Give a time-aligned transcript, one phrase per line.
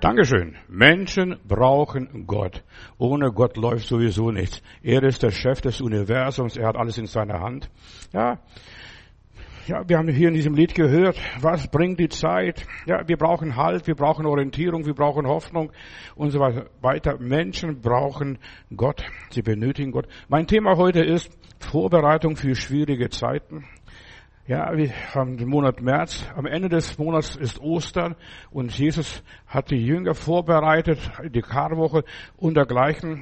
[0.00, 0.56] Dankeschön.
[0.66, 2.64] Menschen brauchen Gott.
[2.96, 4.62] Ohne Gott läuft sowieso nichts.
[4.82, 6.56] Er ist der Chef des Universums.
[6.56, 7.70] Er hat alles in seiner Hand.
[8.14, 8.38] Ja.
[9.66, 12.66] Ja, wir haben hier in diesem Lied gehört, was bringt die Zeit?
[12.86, 15.70] Ja, wir brauchen Halt, wir brauchen Orientierung, wir brauchen Hoffnung
[16.16, 17.18] und so weiter.
[17.20, 18.38] Menschen brauchen
[18.74, 19.04] Gott.
[19.28, 20.08] Sie benötigen Gott.
[20.28, 21.30] Mein Thema heute ist
[21.60, 23.66] Vorbereitung für schwierige Zeiten.
[24.50, 26.28] Ja, wir haben den Monat März.
[26.34, 28.16] Am Ende des Monats ist Ostern
[28.50, 30.98] und Jesus hat die Jünger vorbereitet,
[31.32, 32.02] die Karwoche
[32.36, 33.20] und dergleichen.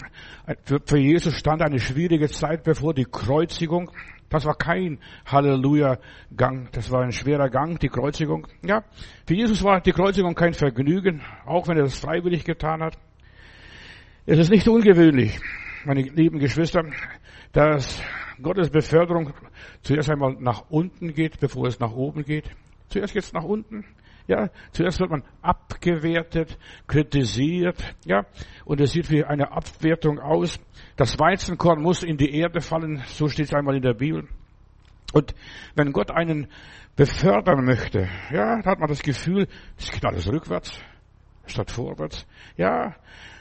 [0.87, 3.91] Für Jesus stand eine schwierige Zeit bevor, die Kreuzigung.
[4.31, 6.71] Das war kein Halleluja-Gang.
[6.73, 8.47] Das war ein schwerer Gang, die Kreuzigung.
[8.63, 8.85] Ja,
[9.27, 12.97] für Jesus war die Kreuzigung kein Vergnügen, auch wenn er das freiwillig getan hat.
[14.25, 15.39] Es ist nicht ungewöhnlich,
[15.85, 16.85] meine lieben Geschwister,
[17.53, 18.03] dass
[18.43, 19.33] Gottes Beförderung
[19.83, 22.51] zuerst einmal nach unten geht, bevor es nach oben geht.
[22.89, 23.85] Zuerst geht es nach unten.
[24.27, 28.27] Ja, zuerst wird man abgewertet, kritisiert, ja,
[28.67, 30.61] und es sieht wie eine Abwertung aus.
[30.97, 34.29] Das Weizenkorn muss in die Erde fallen, so steht es einmal in der Bibel.
[35.15, 35.35] Und
[35.75, 36.49] wenn Gott einen
[36.95, 40.79] befördern möchte, ja, dann hat man das Gefühl, es geht alles rückwärts
[41.47, 42.27] statt vorwärts.
[42.57, 42.97] Ja,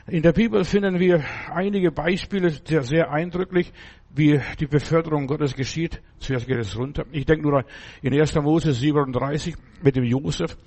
[0.07, 1.23] in der Bibel finden wir
[1.53, 3.73] einige Beispiele, sehr, sehr eindrücklich,
[4.09, 6.01] wie die Beförderung Gottes geschieht.
[6.19, 7.05] Zuerst geht es runter.
[7.11, 7.63] Ich denke nur
[8.01, 8.35] in 1.
[8.35, 10.57] Mose 37 mit dem Josef,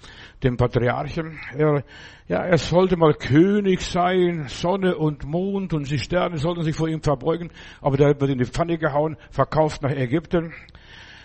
[0.43, 1.39] dem Patriarchen.
[1.57, 1.85] Er,
[2.29, 6.89] ja, er sollte mal König sein, Sonne und Mond und die Sterne sollten sich vor
[6.89, 10.53] ihm verbeugen, aber der wird in die Pfanne gehauen, verkauft nach Ägypten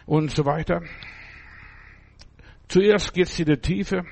[0.06, 0.82] und so weiter.
[2.68, 4.06] Zuerst geht es in die Tiefe,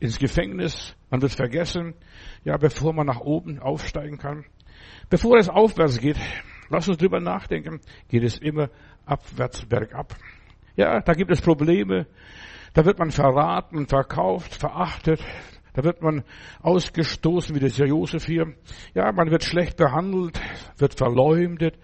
[0.00, 1.94] ins Gefängnis, man wird vergessen,
[2.44, 4.44] ja, bevor man nach oben aufsteigen kann.
[5.08, 6.18] Bevor es aufwärts geht,
[6.68, 8.70] lass uns drüber nachdenken, geht es immer
[9.04, 10.16] abwärts bergab.
[10.76, 12.06] Ja, da gibt es Probleme,
[12.74, 15.24] da wird man verraten, verkauft, verachtet,
[15.72, 16.24] da wird man
[16.62, 18.54] ausgestoßen, wie das Josef hier.
[18.94, 20.40] Ja, man wird schlecht behandelt,
[20.78, 21.78] wird verleumdet,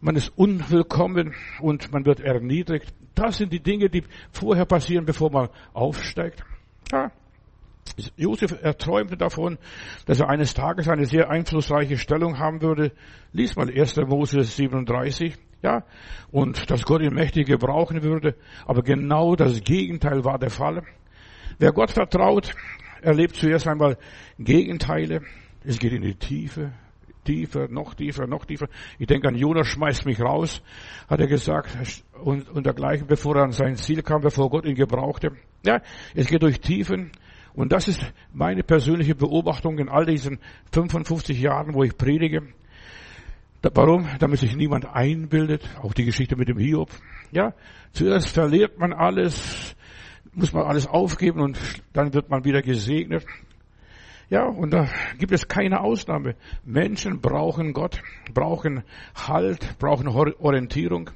[0.00, 2.94] man ist unwillkommen und man wird erniedrigt.
[3.14, 6.42] Das sind die Dinge, die vorher passieren, bevor man aufsteigt.
[6.92, 7.10] Ja,
[8.16, 9.58] Josef erträumte davon,
[10.06, 12.92] dass er eines Tages eine sehr einflussreiche Stellung haben würde.
[13.32, 13.96] Lies mal 1.
[14.06, 15.84] Mose 37, ja,
[16.30, 18.34] und dass Gott ihn mächtig gebrauchen würde.
[18.66, 20.82] Aber genau das Gegenteil war der Fall.
[21.58, 22.54] Wer Gott vertraut,
[23.02, 23.96] erlebt zuerst einmal
[24.38, 25.22] Gegenteile.
[25.64, 26.72] Es geht in die Tiefe,
[27.24, 28.68] tiefer, noch tiefer, noch tiefer.
[28.98, 30.62] Ich denke an Jonas schmeißt mich raus,
[31.08, 34.74] hat er gesagt, und, und dergleichen, bevor er an sein Ziel kam, bevor Gott ihn
[34.74, 35.32] gebrauchte.
[35.64, 35.80] Ja,
[36.14, 37.12] es geht durch Tiefen.
[37.54, 38.00] Und das ist
[38.32, 40.40] meine persönliche Beobachtung in all diesen
[40.72, 42.42] 55 Jahren, wo ich predige.
[43.62, 44.08] Warum?
[44.18, 45.62] Damit sich niemand einbildet.
[45.80, 46.90] Auch die Geschichte mit dem Hiob.
[47.30, 47.54] Ja,
[47.92, 49.74] zuerst verliert man alles,
[50.32, 51.58] muss man alles aufgeben und
[51.92, 53.24] dann wird man wieder gesegnet.
[54.28, 54.88] Ja, und da
[55.18, 56.34] gibt es keine Ausnahme.
[56.64, 58.82] Menschen brauchen Gott, brauchen
[59.14, 61.10] Halt, brauchen Orientierung.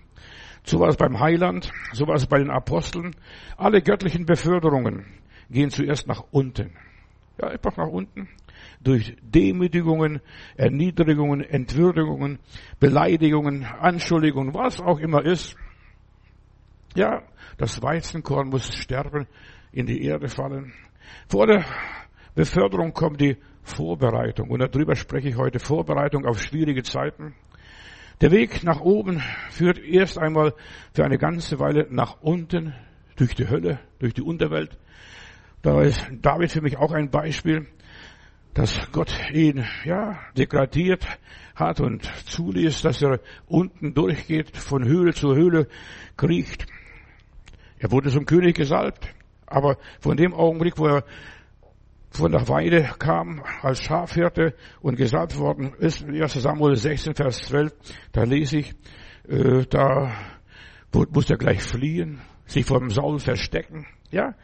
[0.65, 3.17] So war es beim Heiland, so war es bei den Aposteln.
[3.57, 5.07] Alle göttlichen Beförderungen
[5.51, 6.77] gehen zuerst nach unten.
[7.41, 8.29] Ja, einfach nach unten.
[8.81, 10.21] Durch Demütigungen,
[10.57, 12.39] Erniedrigungen, Entwürdigungen,
[12.81, 15.57] Beleidigungen, Anschuldigungen, was auch immer ist.
[16.97, 17.23] Ja,
[17.59, 19.27] das Weizenkorn muss sterben,
[19.73, 20.73] in die Erde fallen.
[21.29, 21.65] Vor der
[22.35, 24.51] Beförderung kommt die Vorbereitung.
[24.51, 25.59] Und darüber spreche ich heute.
[25.59, 27.35] Vorbereitung auf schwierige Zeiten.
[28.21, 30.55] Der Weg nach oben führt erst einmal
[30.93, 32.75] für eine ganze Weile nach unten,
[33.17, 34.77] durch die Hölle, durch die Unterwelt.
[35.63, 37.67] Da ist David für mich auch ein Beispiel,
[38.55, 41.07] dass Gott ihn, ja, degradiert
[41.55, 45.69] hat und zuließ, dass er unten durchgeht, von Höhle zu Höhle
[46.17, 46.67] kriecht.
[47.79, 49.15] Er wurde zum König gesalbt.
[49.47, 51.05] Aber von dem Augenblick, wo er
[52.11, 57.73] von der Weide kam als Schafhirte und gesalbt worden ist, 1 Samuel 16, Vers 12,
[58.13, 58.75] da lese ich,
[59.29, 60.13] äh, da
[60.93, 63.87] muss er gleich fliehen, sich vor dem Saul verstecken.
[64.11, 64.35] Ja,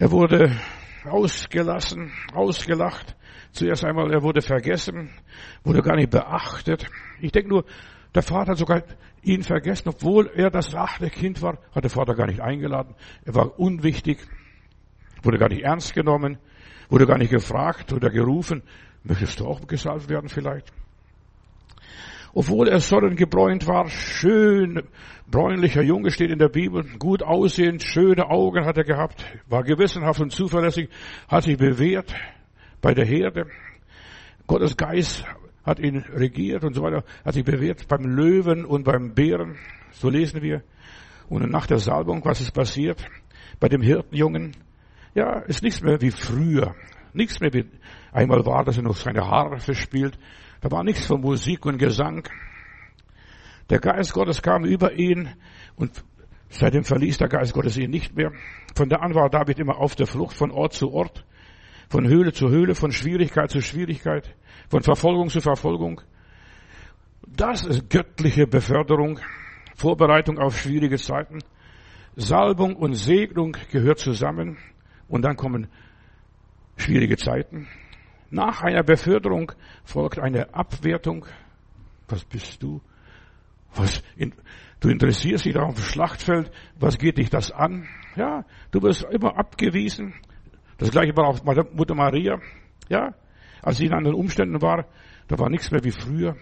[0.00, 0.56] er wurde
[1.04, 3.14] ausgelassen, ausgelacht.
[3.52, 5.10] Zuerst einmal, er wurde vergessen,
[5.62, 6.86] wurde gar nicht beachtet.
[7.20, 7.64] Ich denke nur,
[8.14, 8.82] der Vater hat sogar
[9.22, 12.94] ihn vergessen, obwohl er das achte Kind war, hat der Vater gar nicht eingeladen.
[13.26, 14.26] Er war unwichtig,
[15.22, 16.38] wurde gar nicht ernst genommen,
[16.88, 18.62] wurde gar nicht gefragt oder gerufen,
[19.04, 20.72] möchtest du auch gesalbt werden vielleicht?
[22.32, 24.82] Obwohl er sonnengebräunt war, schön
[25.30, 30.20] bräunlicher Junge steht in der Bibel, gut aussehend, schöne Augen hat er gehabt, war gewissenhaft
[30.20, 30.88] und zuverlässig,
[31.28, 32.14] hat sich bewährt
[32.80, 33.46] bei der Herde.
[34.46, 35.24] Gottes Geist
[35.64, 39.56] hat ihn regiert und so weiter, hat sich bewährt beim Löwen und beim Bären,
[39.92, 40.62] so lesen wir.
[41.28, 43.06] Und nach der Salbung, was ist passiert?
[43.60, 44.56] Bei dem Hirtenjungen,
[45.14, 46.74] ja, ist nichts mehr wie früher.
[47.12, 47.66] Nichts mehr wie
[48.12, 50.18] einmal war, dass er noch seine Harfe spielt.
[50.60, 52.28] Da war nichts von Musik und Gesang.
[53.70, 55.30] Der Geist Gottes kam über ihn
[55.76, 55.90] und
[56.48, 58.32] seitdem verließ der Geist Gottes ihn nicht mehr.
[58.74, 61.24] Von da an war David immer auf der Flucht von Ort zu Ort,
[61.88, 64.34] von Höhle zu Höhle, von Schwierigkeit zu Schwierigkeit,
[64.68, 66.02] von Verfolgung zu Verfolgung.
[67.26, 69.20] Das ist göttliche Beförderung,
[69.76, 71.38] Vorbereitung auf schwierige Zeiten.
[72.16, 74.58] Salbung und Segnung gehört zusammen
[75.08, 75.68] und dann kommen
[76.76, 77.68] schwierige Zeiten.
[78.30, 79.52] Nach einer Beförderung
[79.84, 81.26] folgt eine Abwertung.
[82.08, 82.80] Was bist du?
[83.74, 84.34] Was, in,
[84.80, 86.50] du interessierst dich auf dem Schlachtfeld.
[86.78, 87.88] Was geht dich das an?
[88.16, 90.14] Ja, du wirst immer abgewiesen.
[90.78, 91.42] Das gleiche war auch
[91.74, 92.40] Mutter Maria.
[92.88, 93.14] Ja,
[93.62, 94.86] als sie in anderen Umständen war,
[95.28, 96.36] da war nichts mehr wie früher.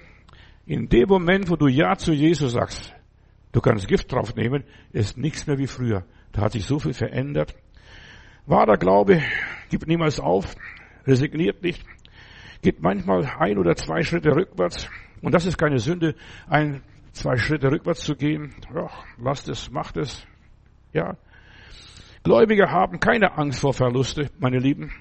[0.67, 2.95] In dem Moment, wo du Ja zu Jesus sagst,
[3.53, 6.05] du kannst Gift draufnehmen, ist nichts mehr wie früher.
[6.33, 7.55] Da hat sich so viel verändert.
[8.47, 9.23] Wahrer Glaube
[9.71, 10.55] gibt niemals auf,
[11.07, 11.85] resigniert nicht,
[12.63, 14.89] geht manchmal ein oder zwei Schritte rückwärts.
[15.23, 16.15] Und das ist keine Sünde,
[16.49, 18.55] ein zwei Schritte rückwärts zu gehen.
[18.75, 20.27] Ja, lasst es, macht es.
[20.93, 21.17] Ja.
[22.23, 24.93] Gläubige haben keine Angst vor Verluste, meine Lieben.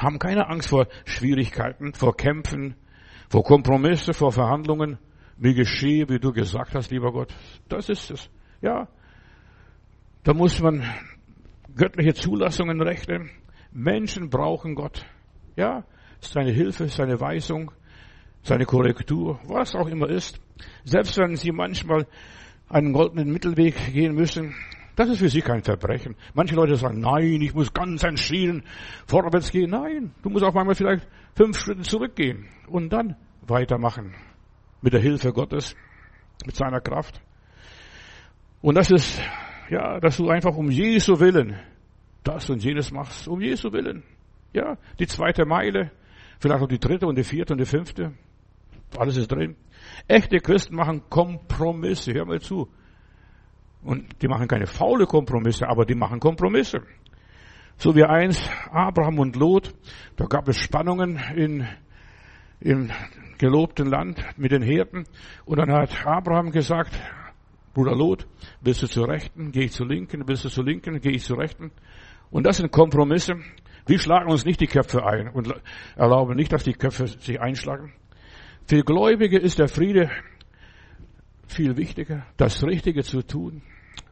[0.00, 2.74] Haben keine Angst vor Schwierigkeiten, vor Kämpfen,
[3.28, 4.98] vor Kompromisse, vor Verhandlungen.
[5.38, 7.34] Wie geschehe, wie du gesagt hast, lieber Gott.
[7.68, 8.30] Das ist es.
[8.62, 8.88] Ja.
[10.24, 10.82] Da muss man
[11.74, 13.30] göttliche Zulassungen rechnen.
[13.76, 15.04] Menschen brauchen Gott.
[15.54, 15.84] Ja.
[16.20, 17.72] Seine Hilfe, seine Weisung,
[18.42, 20.40] seine Korrektur, was auch immer ist.
[20.84, 22.06] Selbst wenn sie manchmal
[22.68, 24.54] einen goldenen Mittelweg gehen müssen,
[24.96, 26.16] das ist für sie kein Verbrechen.
[26.32, 28.64] Manche Leute sagen, nein, ich muss ganz entschieden
[29.06, 29.70] vorwärts gehen.
[29.70, 34.14] Nein, du musst auch manchmal vielleicht fünf Schritte zurückgehen und dann weitermachen.
[34.80, 35.76] Mit der Hilfe Gottes,
[36.46, 37.20] mit seiner Kraft.
[38.62, 39.20] Und das ist,
[39.68, 41.56] ja, dass du einfach um Jesu Willen
[42.26, 43.28] das und jenes machst.
[43.28, 44.02] Um Jesu Willen.
[44.52, 45.90] Ja, die zweite Meile,
[46.38, 48.12] vielleicht auch die dritte und die vierte und die fünfte.
[48.96, 49.56] Alles ist drin.
[50.08, 52.14] Echte Christen machen Kompromisse.
[52.14, 52.68] Hör mal zu.
[53.82, 56.82] Und die machen keine faule Kompromisse, aber die machen Kompromisse.
[57.76, 59.74] So wie eins Abraham und Lot,
[60.16, 61.68] da gab es Spannungen in,
[62.60, 62.90] im
[63.38, 65.04] gelobten Land mit den Hirten.
[65.44, 66.98] Und dann hat Abraham gesagt,
[67.74, 68.26] Bruder Lot,
[68.62, 71.38] willst du zur Rechten, gehe ich zur Linken, willst du zur Linken, gehe ich zur
[71.38, 71.70] Rechten.
[72.30, 73.34] Und das sind Kompromisse.
[73.86, 75.54] Wir schlagen uns nicht die Köpfe ein und
[75.96, 77.92] erlauben nicht, dass die Köpfe sich einschlagen.
[78.66, 80.10] Für Gläubige ist der Friede
[81.46, 83.62] viel wichtiger, das Richtige zu tun,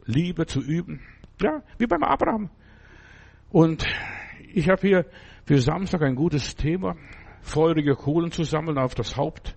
[0.04, 1.00] Liebe zu üben.
[1.42, 2.50] Ja, wie beim Abraham.
[3.50, 3.84] Und
[4.52, 5.06] ich habe hier
[5.44, 6.96] für Samstag ein gutes Thema,
[7.40, 9.56] feurige Kohlen zu sammeln auf das Haupt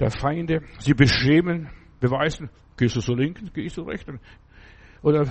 [0.00, 1.70] der Feinde, sie beschämen,
[2.00, 4.20] beweisen, gehst du zur Linken, gehst du zur Rechten.
[5.04, 5.26] Oder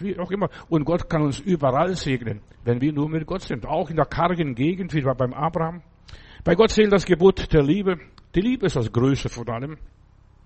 [0.00, 0.48] wie auch immer.
[0.70, 3.66] Und Gott kann uns überall segnen, wenn wir nur mit Gott sind.
[3.66, 5.82] Auch in der kargen Gegend, wie beim Abraham.
[6.44, 7.98] Bei Gott zählt das Gebot der Liebe.
[8.34, 9.76] Die Liebe ist das Größte von allem.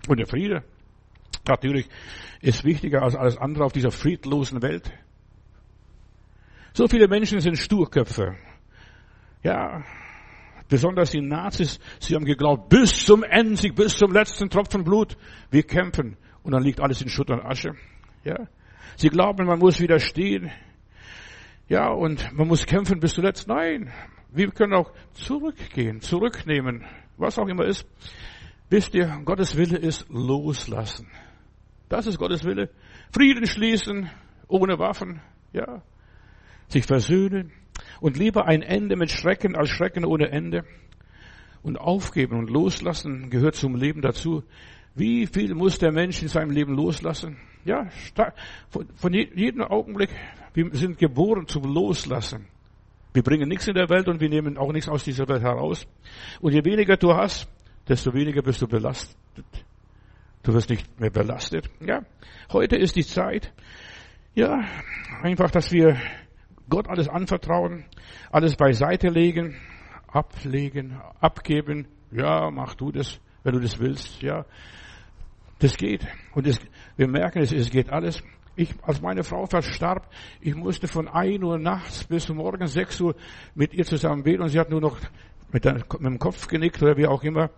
[0.09, 0.63] Und der Friede.
[1.47, 1.87] Natürlich
[2.41, 4.91] ist wichtiger als alles andere auf dieser friedlosen Welt.
[6.73, 8.35] So viele Menschen sind Sturköpfe.
[9.43, 9.81] Ja,
[10.67, 15.15] besonders die Nazis, sie haben geglaubt, bis zum Ende, bis zum letzten Tropfen Blut,
[15.51, 16.17] wir kämpfen.
[16.41, 17.75] Und dann liegt alles in Schutt und Asche.
[18.25, 18.47] Ja,
[18.95, 20.51] sie glauben, man muss widerstehen.
[21.67, 23.47] Ja, und man muss kämpfen bis zuletzt.
[23.47, 23.91] Nein,
[24.31, 26.85] wir können auch zurückgehen, zurücknehmen,
[27.17, 27.87] was auch immer ist.
[28.69, 31.07] Wisst ihr, Gottes Wille ist loslassen.
[31.89, 32.69] Das ist Gottes Wille.
[33.11, 34.09] Frieden schließen,
[34.47, 35.21] ohne Waffen,
[35.51, 35.83] ja.
[36.67, 37.51] Sich versöhnen
[38.01, 40.65] und lieber ein Ende mit Schrecken als Schrecken ohne Ende.
[41.61, 44.43] Und aufgeben und loslassen gehört zum Leben dazu.
[44.95, 47.37] Wie viel muss der Mensch in seinem Leben loslassen?
[47.65, 47.87] Ja,
[48.95, 50.09] von jedem Augenblick,
[50.53, 52.47] wir sind geboren zum Loslassen.
[53.13, 55.87] Wir bringen nichts in der Welt und wir nehmen auch nichts aus dieser Welt heraus.
[56.41, 57.47] Und je weniger du hast,
[57.87, 59.15] desto weniger bist du belastet.
[60.41, 61.69] Du wirst nicht mehr belastet.
[61.79, 62.01] Ja,
[62.51, 63.53] heute ist die Zeit,
[64.35, 64.63] ja,
[65.21, 65.95] einfach, dass wir
[66.69, 67.85] Gott alles anvertrauen,
[68.31, 69.55] alles beiseite legen,
[70.07, 71.87] ablegen, abgeben.
[72.11, 74.21] Ja, mach du das, wenn du das willst.
[74.21, 74.45] Ja,
[75.63, 76.05] das geht.
[76.33, 76.59] Und es,
[76.97, 78.23] wir merken, es, es geht alles.
[78.55, 80.07] Ich, als meine Frau verstarb,
[80.39, 83.15] ich musste von 1 Uhr nachts bis morgen 6 Uhr
[83.55, 84.99] mit ihr zusammen beten und sie hat nur noch
[85.51, 87.49] mit, der, mit dem Kopf genickt oder wie auch immer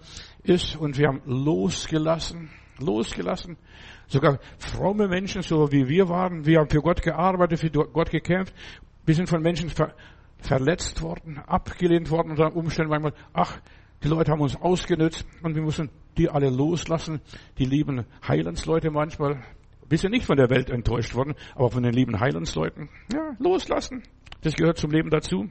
[0.44, 3.58] ist und wir haben losgelassen losgelassen.
[4.08, 8.54] Sogar fromme Menschen, so wie wir waren, wir haben für Gott gearbeitet, für Gott gekämpft.
[9.06, 9.94] Wir sind von Menschen ver
[10.40, 13.14] verletzt worden, abgelehnt worden unter Umständen manchmal.
[13.34, 13.58] Ach,
[14.04, 17.22] die Leute haben uns ausgenützt und wir müssen die alle loslassen.
[17.58, 19.44] Die lieben Heilandsleute manchmal.
[19.92, 22.90] Sind nicht von der Welt enttäuscht worden, aber von den lieben Heilandsleuten.
[23.14, 24.04] Ja, loslassen.
[24.42, 25.50] Das gehört zum Leben dazu.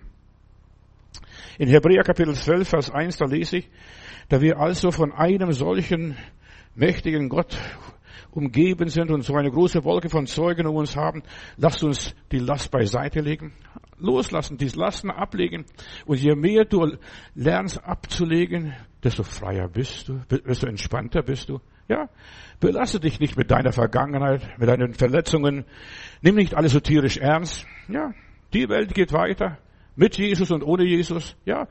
[1.58, 3.70] In Hebräer Kapitel 12, Vers 1, da lese ich,
[4.28, 6.16] da wir also von einem solchen
[6.74, 7.56] mächtigen Gott
[8.34, 11.22] umgeben sind und so eine große Wolke von Zeugen um uns haben,
[11.56, 13.52] lasst uns die Last beiseite legen.
[13.98, 15.64] Loslassen, die Lasten ablegen.
[16.04, 16.96] Und je mehr du
[17.34, 21.60] lernst abzulegen, desto freier bist du, desto entspannter bist du.
[21.88, 22.08] Ja,
[22.60, 25.64] belasse dich nicht mit deiner Vergangenheit, mit deinen Verletzungen.
[26.22, 27.66] Nimm nicht alles so tierisch ernst.
[27.88, 28.12] Ja,
[28.52, 29.58] die Welt geht weiter.
[29.94, 31.36] Mit Jesus und ohne Jesus.
[31.44, 31.68] Ja,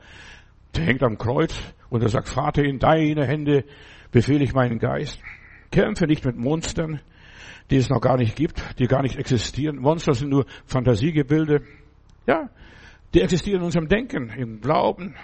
[0.74, 1.54] der hängt am Kreuz
[1.90, 3.64] und er sagt, Vater, in deine Hände
[4.12, 5.20] befehle ich meinen Geist.
[5.74, 7.00] Kämpfe nicht mit Monstern,
[7.68, 9.76] die es noch gar nicht gibt, die gar nicht existieren.
[9.76, 11.62] Monster sind nur Fantasiegebilde.
[12.28, 12.48] Ja,
[13.12, 15.16] die existieren in unserem Denken, im Glauben,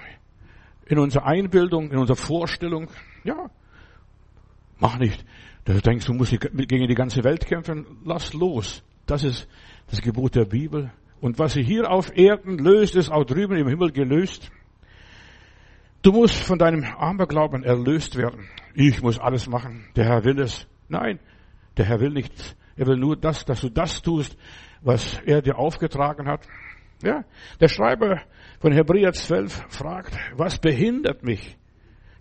[0.86, 2.90] in unserer Einbildung, in unserer Vorstellung.
[3.22, 3.48] Ja,
[4.80, 5.24] mach nicht.
[5.64, 7.86] Du denkst, du musst gegen die ganze Welt kämpfen.
[8.04, 8.82] Lass los.
[9.06, 9.46] Das ist
[9.88, 10.90] das Gebot der Bibel.
[11.20, 14.50] Und was sie hier auf Erden löst, ist auch drüben im Himmel gelöst.
[16.02, 18.48] Du musst von deinem Aberglauben erlöst werden.
[18.74, 19.84] Ich muss alles machen.
[19.96, 20.66] Der Herr will es.
[20.88, 21.20] Nein,
[21.76, 22.56] der Herr will nichts.
[22.76, 24.36] Er will nur das, dass du das tust,
[24.80, 26.46] was er dir aufgetragen hat.
[27.02, 27.24] Ja,
[27.60, 28.22] der Schreiber
[28.60, 31.58] von Hebräer 12 fragt, was behindert mich?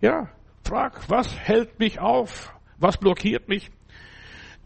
[0.02, 0.30] Ja,
[0.64, 2.54] frag, was hält mich auf?
[2.78, 3.70] Was blockiert mich?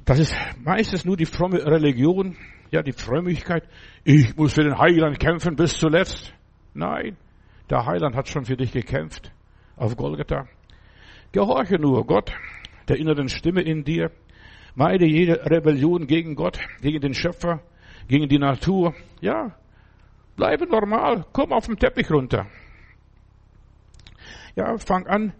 [0.06, 2.36] Das ist meistens nur die fromme Religion,
[2.72, 3.64] ja, die Frömmigkeit.
[4.04, 6.34] Ich muss für den Heiland kämpfen bis zuletzt.
[6.74, 7.16] Nein,
[7.74, 9.32] der Heiland hat schon für dich gekämpft
[9.76, 10.48] auf Golgatha.
[11.32, 12.32] Gehorche nur Gott,
[12.88, 14.12] der inneren Stimme in dir.
[14.76, 17.64] Meide jede Rebellion gegen Gott, gegen den Schöpfer,
[18.08, 18.94] gegen die Natur.
[19.22, 19.56] Ja,
[20.36, 22.46] bleibe normal, komm auf den Teppich runter.
[24.56, 25.34] Ja, fang an,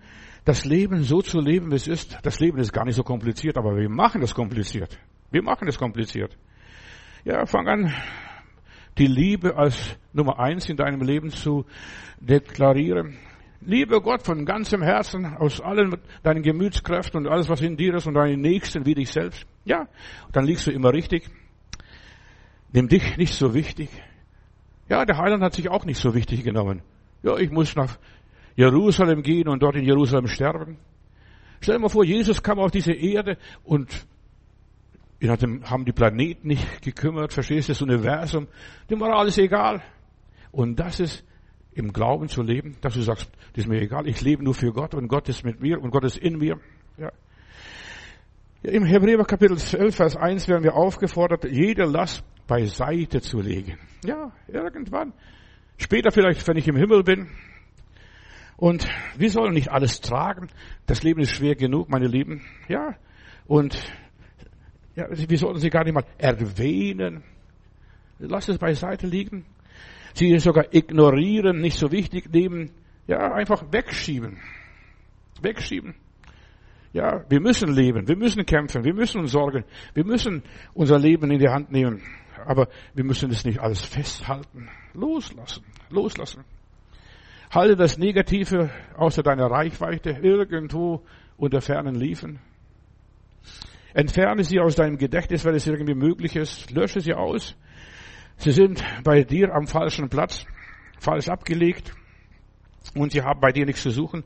[0.44, 2.18] das Leben so zu leben, wie es ist.
[2.24, 4.98] Das Leben ist gar nicht so kompliziert, aber wir machen es kompliziert.
[5.30, 6.36] Wir machen es kompliziert.
[7.26, 7.94] Ja, fang an,
[8.98, 11.66] die Liebe als Nummer eins in deinem Leben zu
[12.20, 13.18] deklarieren.
[13.62, 18.08] Liebe Gott von ganzem Herzen, aus allen deinen Gemütskräften und alles, was in dir ist
[18.08, 19.46] und deinen Nächsten wie dich selbst.
[19.64, 19.88] Ja,
[20.32, 21.30] dann liegst du immer richtig.
[22.74, 23.90] Nimm dich nicht so wichtig.
[24.90, 26.82] Ja, der Heiland hat sich auch nicht so wichtig genommen.
[27.22, 27.98] Ja, ich muss nach
[28.56, 30.78] Jerusalem gehen und dort in Jerusalem sterben.
[31.62, 34.06] Stell dir mal vor, Jesus kam auf diese Erde und
[35.24, 38.48] ihn haben die Planeten nicht gekümmert, verstehst du, das Universum,
[38.90, 39.82] dem war alles egal.
[40.52, 41.24] Und das ist
[41.74, 44.72] im Glauben zu leben, dass du sagst, das ist mir egal, ich lebe nur für
[44.72, 46.60] Gott und Gott ist mit mir und Gott ist in mir.
[46.98, 47.12] Ja,
[48.64, 53.78] Im Hebräer Kapitel 12, Vers 1 werden wir aufgefordert, jede Last beiseite zu legen.
[54.04, 55.14] Ja, irgendwann.
[55.78, 57.30] Später vielleicht, wenn ich im Himmel bin.
[58.58, 58.88] Und
[59.18, 60.48] wir sollen nicht alles tragen.
[60.86, 62.42] Das Leben ist schwer genug, meine Lieben.
[62.68, 62.96] Ja.
[63.48, 63.78] Und
[64.96, 67.24] ja, wir sollten sie gar nicht mal erwähnen.
[68.20, 69.46] Lass es beiseite liegen.
[70.14, 72.72] Sie sogar ignorieren, nicht so wichtig nehmen.
[73.08, 74.38] Ja, einfach wegschieben.
[75.42, 75.96] Wegschieben.
[76.94, 80.44] Ja, wir müssen leben, wir müssen kämpfen, wir müssen uns sorgen, wir müssen
[80.76, 82.04] unser Leben in die Hand nehmen.
[82.46, 84.70] Aber wir müssen es nicht alles festhalten.
[84.94, 86.44] Loslassen, loslassen.
[87.50, 91.02] Halte das Negative außer deiner Reichweite irgendwo
[91.38, 92.40] unter fernen Liefen.
[93.94, 96.72] Entferne sie aus deinem Gedächtnis, weil es irgendwie möglich ist.
[96.72, 97.56] Lösche sie aus.
[98.38, 100.46] Sie sind bei dir am falschen Platz,
[101.00, 101.94] falsch abgelegt
[102.96, 104.24] und sie haben bei dir nichts zu suchen.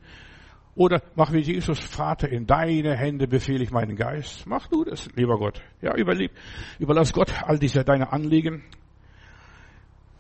[0.76, 4.46] Oder mach wie Jesus, Vater, in deine Hände befehle ich meinen Geist.
[4.46, 5.62] Mach du das, lieber Gott.
[5.82, 6.32] Ja, überlieb,
[6.78, 8.64] überlass Gott all diese deine Anliegen.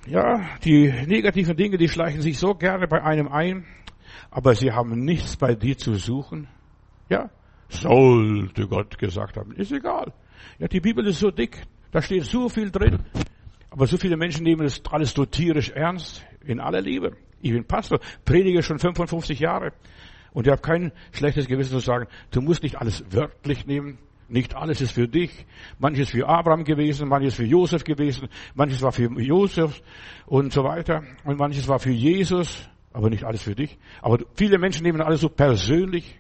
[0.07, 3.65] Ja, die negativen Dinge, die schleichen sich so gerne bei einem ein,
[4.31, 6.47] aber sie haben nichts bei dir zu suchen.
[7.07, 7.29] Ja,
[7.69, 9.53] sollte Gott gesagt haben.
[9.53, 10.13] Ist egal.
[10.59, 12.99] Ja, die Bibel ist so dick, da steht so viel drin.
[13.69, 17.13] Aber so viele Menschen nehmen das alles so tierisch ernst, in aller Liebe.
[17.41, 19.73] Ich bin Pastor, predige schon 55 Jahre.
[20.33, 23.97] Und ich habe kein schlechtes Gewissen zu sagen, du musst nicht alles wörtlich nehmen.
[24.29, 25.45] Nicht alles ist für dich.
[25.79, 29.81] Manches für Abraham gewesen, manches für Josef gewesen, manches war für Josef
[30.25, 31.03] und so weiter.
[31.23, 33.77] Und manches war für Jesus, aber nicht alles für dich.
[34.01, 36.19] Aber viele Menschen nehmen alles so persönlich.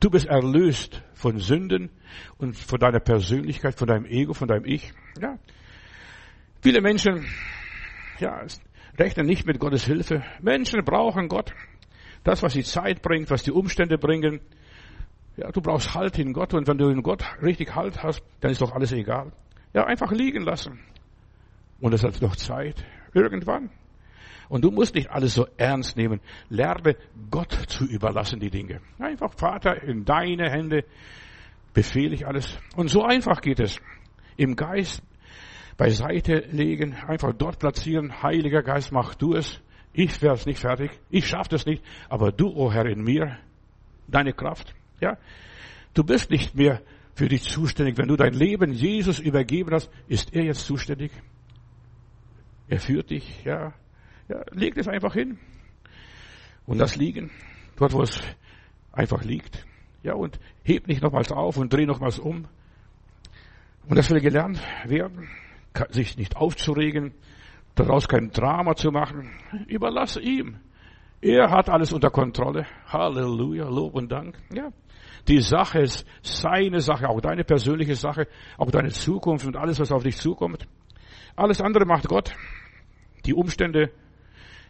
[0.00, 1.90] Du bist erlöst von Sünden
[2.36, 4.92] und von deiner Persönlichkeit, von deinem Ego, von deinem Ich.
[5.20, 5.38] Ja.
[6.62, 7.26] Viele Menschen,
[8.20, 8.44] ja,
[8.96, 10.22] rechnen nicht mit Gottes Hilfe.
[10.40, 11.52] Menschen brauchen Gott.
[12.22, 14.40] Das, was die Zeit bringt, was die Umstände bringen.
[15.36, 18.50] Ja, du brauchst Halt in Gott und wenn du in Gott richtig Halt hast, dann
[18.50, 19.32] ist doch alles egal.
[19.72, 20.80] Ja, einfach liegen lassen.
[21.80, 22.84] Und es hat noch Zeit.
[23.14, 23.70] Irgendwann.
[24.48, 26.20] Und du musst nicht alles so ernst nehmen.
[26.48, 26.96] Lerne
[27.30, 28.80] Gott zu überlassen, die Dinge.
[28.98, 30.84] Einfach, Vater, in deine Hände
[31.74, 32.58] befehle ich alles.
[32.76, 33.78] Und so einfach geht es.
[34.36, 35.02] Im Geist
[35.76, 38.22] beiseite legen, einfach dort platzieren.
[38.22, 39.60] Heiliger Geist, mach du es.
[39.92, 40.90] Ich werde es nicht fertig.
[41.10, 41.82] Ich schaffe das nicht.
[42.08, 43.38] Aber du, o oh Herr, in mir,
[44.06, 44.74] deine Kraft.
[45.00, 45.18] Ja.
[45.94, 46.82] Du bist nicht mehr
[47.14, 47.98] für dich zuständig.
[47.98, 51.10] Wenn du dein Leben Jesus übergeben hast, ist er jetzt zuständig.
[52.68, 53.74] Er führt dich, ja.
[54.28, 55.38] Ja, leg es einfach hin.
[56.66, 57.30] Und lass liegen.
[57.76, 58.20] Dort, wo es
[58.92, 59.66] einfach liegt.
[60.02, 62.46] Ja, und heb nicht nochmals auf und dreh nochmals um.
[63.88, 65.28] Und das will gelernt werden,
[65.90, 67.14] sich nicht aufzuregen,
[67.74, 69.30] daraus kein Drama zu machen.
[69.66, 70.58] Überlasse ihm.
[71.20, 72.66] Er hat alles unter Kontrolle.
[72.86, 74.36] Halleluja, Lob und Dank.
[74.52, 74.70] Ja.
[75.26, 79.90] Die Sache ist seine Sache, auch deine persönliche Sache, auch deine Zukunft und alles, was
[79.90, 80.66] auf dich zukommt.
[81.34, 82.34] Alles andere macht Gott.
[83.26, 83.90] Die Umstände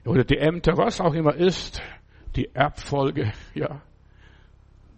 [0.05, 1.83] oder die Ämter, was auch immer ist,
[2.37, 3.83] die Erbfolge, ja.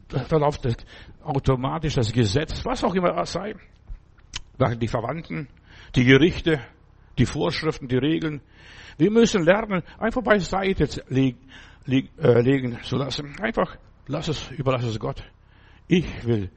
[0.08, 0.76] Da läuft das
[1.22, 3.54] automatisch das Gesetz, was auch immer sei.
[4.58, 5.48] Die Verwandten,
[5.94, 6.60] die Gerichte,
[7.16, 8.40] die Vorschriften, die Regeln.
[8.98, 11.38] Wir müssen lernen, einfach beiseite legen,
[11.86, 13.36] äh, legen zu lassen.
[13.40, 13.76] Einfach,
[14.08, 15.22] lass es, überlass es Gott.
[15.86, 16.50] Ich will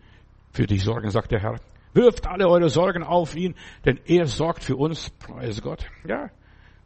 [0.52, 1.60] für dich sorgen, sagt der Herr.
[1.94, 5.86] Wirft alle eure Sorgen auf ihn, denn er sorgt für uns, preis Gott.
[6.08, 6.30] Ja.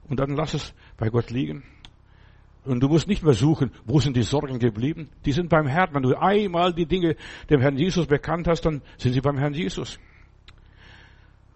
[0.10, 1.64] Und dann lass es bei Gott liegen.
[2.66, 5.10] Und du musst nicht mehr suchen, wo sind die Sorgen geblieben?
[5.26, 5.94] Die sind beim Herrn.
[5.94, 7.16] Wenn du einmal die Dinge
[7.50, 10.00] dem Herrn Jesus bekannt hast, dann sind sie beim Herrn Jesus.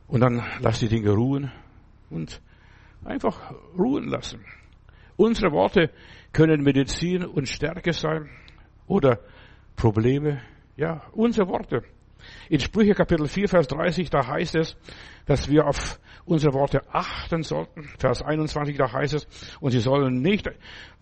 [0.07, 1.51] Und dann lass die Dinge ruhen
[2.09, 2.41] und
[3.03, 4.39] einfach ruhen lassen.
[5.17, 5.91] Unsere Worte
[6.31, 8.29] können Medizin und Stärke sein
[8.87, 9.19] oder
[9.75, 10.41] Probleme.
[10.77, 11.83] Ja, unsere Worte.
[12.49, 14.75] In Sprüche Kapitel 4, Vers 30, da heißt es,
[15.25, 17.89] dass wir auf unsere Worte achten sollten.
[17.97, 19.27] Vers 21, da heißt es,
[19.59, 20.49] und sie sollen nicht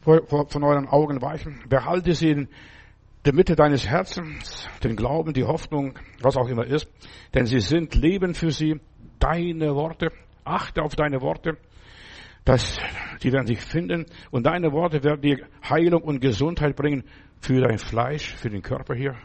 [0.01, 1.63] von euren Augen weichen.
[1.67, 2.47] Behalte sie in
[3.25, 6.87] der Mitte deines Herzens, den Glauben, die Hoffnung, was auch immer ist,
[7.33, 8.79] denn sie sind Leben für sie,
[9.19, 10.11] deine Worte.
[10.45, 11.57] Achte auf deine Worte.
[12.45, 12.79] dass
[13.21, 17.03] die werden sich finden und deine Worte werden dir Heilung und Gesundheit bringen
[17.39, 19.15] für dein Fleisch, für den Körper hier,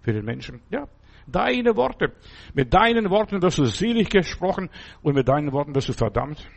[0.00, 0.60] für den Menschen.
[0.70, 0.86] Ja,
[1.26, 2.12] Deine Worte.
[2.54, 4.70] Mit deinen Worten wirst du selig gesprochen
[5.02, 6.48] und mit deinen Worten wirst du verdammt.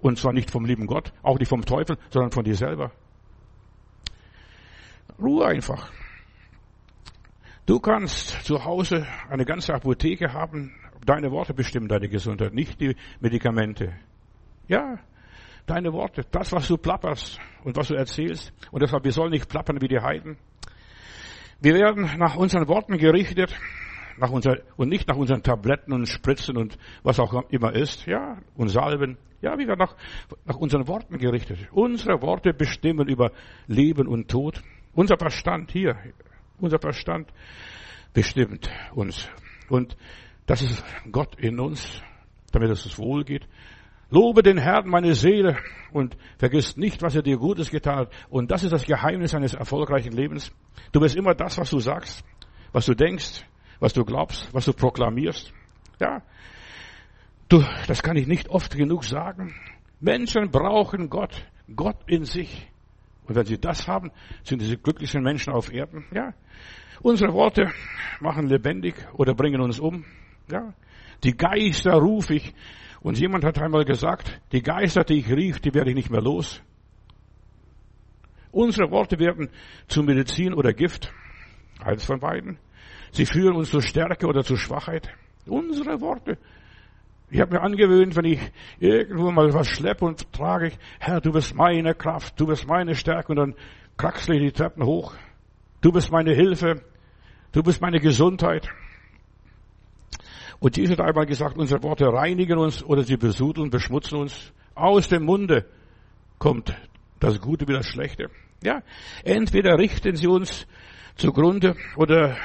[0.00, 2.90] Und zwar nicht vom lieben Gott, auch nicht vom Teufel, sondern von dir selber.
[5.20, 5.92] Ruhe einfach.
[7.66, 10.74] Du kannst zu Hause eine ganze Apotheke haben.
[11.04, 13.92] Deine Worte bestimmen deine Gesundheit, nicht die Medikamente.
[14.66, 14.98] Ja,
[15.66, 18.52] deine Worte, das, was du plapperst und was du erzählst.
[18.72, 20.36] Und deshalb, wir sollen nicht plappern wie die Heiden.
[21.60, 23.54] Wir werden nach unseren Worten gerichtet
[24.20, 28.38] nach unser, und nicht nach unseren Tabletten und Spritzen und was auch immer ist, ja,
[28.56, 29.16] und Salben.
[29.42, 29.96] Ja, wir werden nach,
[30.44, 31.58] nach unseren Worten gerichtet.
[31.72, 33.32] Unsere Worte bestimmen über
[33.66, 34.62] Leben und Tod.
[34.92, 35.96] Unser Verstand hier,
[36.58, 37.32] unser Verstand
[38.12, 39.28] bestimmt uns.
[39.68, 39.96] Und
[40.46, 42.02] das ist Gott in uns,
[42.52, 43.46] damit es uns wohl geht.
[44.10, 45.56] Lobe den Herrn, meine Seele,
[45.92, 48.12] und vergiss nicht, was er dir Gutes getan hat.
[48.28, 50.52] Und das ist das Geheimnis eines erfolgreichen Lebens.
[50.92, 52.24] Du bist immer das, was du sagst,
[52.72, 53.44] was du denkst,
[53.80, 55.52] was du glaubst, was du proklamierst.
[56.00, 56.22] Ja.
[57.48, 59.54] Du, das kann ich nicht oft genug sagen.
[59.98, 62.68] Menschen brauchen Gott, Gott in sich.
[63.26, 64.12] Und wenn sie das haben,
[64.44, 66.04] sind diese glücklichen Menschen auf Erden.
[66.14, 66.34] Ja.
[67.00, 67.70] Unsere Worte
[68.20, 70.04] machen lebendig oder bringen uns um.
[70.50, 70.74] Ja.
[71.24, 72.54] Die Geister rufe ich.
[73.00, 76.20] Und jemand hat einmal gesagt, die Geister, die ich rief, die werde ich nicht mehr
[76.20, 76.62] los.
[78.52, 79.48] Unsere Worte werden
[79.86, 81.12] zu Medizin oder Gift.
[81.82, 82.58] Eins von beiden.
[83.12, 85.08] Sie führen uns zur Stärke oder zur Schwachheit.
[85.46, 86.38] Unsere Worte.
[87.30, 88.40] Ich habe mir angewöhnt, wenn ich
[88.80, 92.94] irgendwo mal was schleppe und trage ich, Herr, du bist meine Kraft, du bist meine
[92.94, 93.54] Stärke und dann
[93.96, 95.14] kraxle ich die Treppen hoch.
[95.80, 96.82] Du bist meine Hilfe,
[97.52, 98.68] du bist meine Gesundheit.
[100.58, 104.52] Und Jesus hat einmal gesagt, unsere Worte reinigen uns oder sie besudeln, beschmutzen uns.
[104.74, 105.66] Aus dem Munde
[106.38, 106.74] kommt
[107.18, 108.28] das Gute wie das Schlechte.
[108.62, 108.82] Ja,
[109.24, 110.66] entweder richten sie uns
[111.16, 112.36] zugrunde oder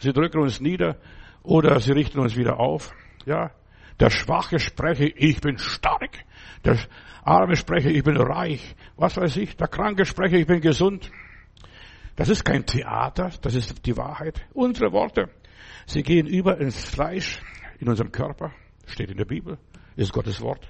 [0.00, 0.96] Sie drücken uns nieder
[1.42, 2.92] oder sie richten uns wieder auf.
[3.26, 3.50] Ja,
[3.98, 6.24] der Schwache spreche, ich bin stark.
[6.64, 6.78] Der
[7.24, 8.76] Arme spreche, ich bin reich.
[8.96, 9.56] Was weiß ich.
[9.56, 11.10] Der Kranke spreche, ich bin gesund.
[12.16, 14.40] Das ist kein Theater, das ist die Wahrheit.
[14.52, 15.30] Unsere Worte,
[15.86, 17.40] sie gehen über ins Fleisch,
[17.78, 18.52] in unserem Körper.
[18.86, 19.58] Steht in der Bibel,
[19.96, 20.68] ist Gottes Wort.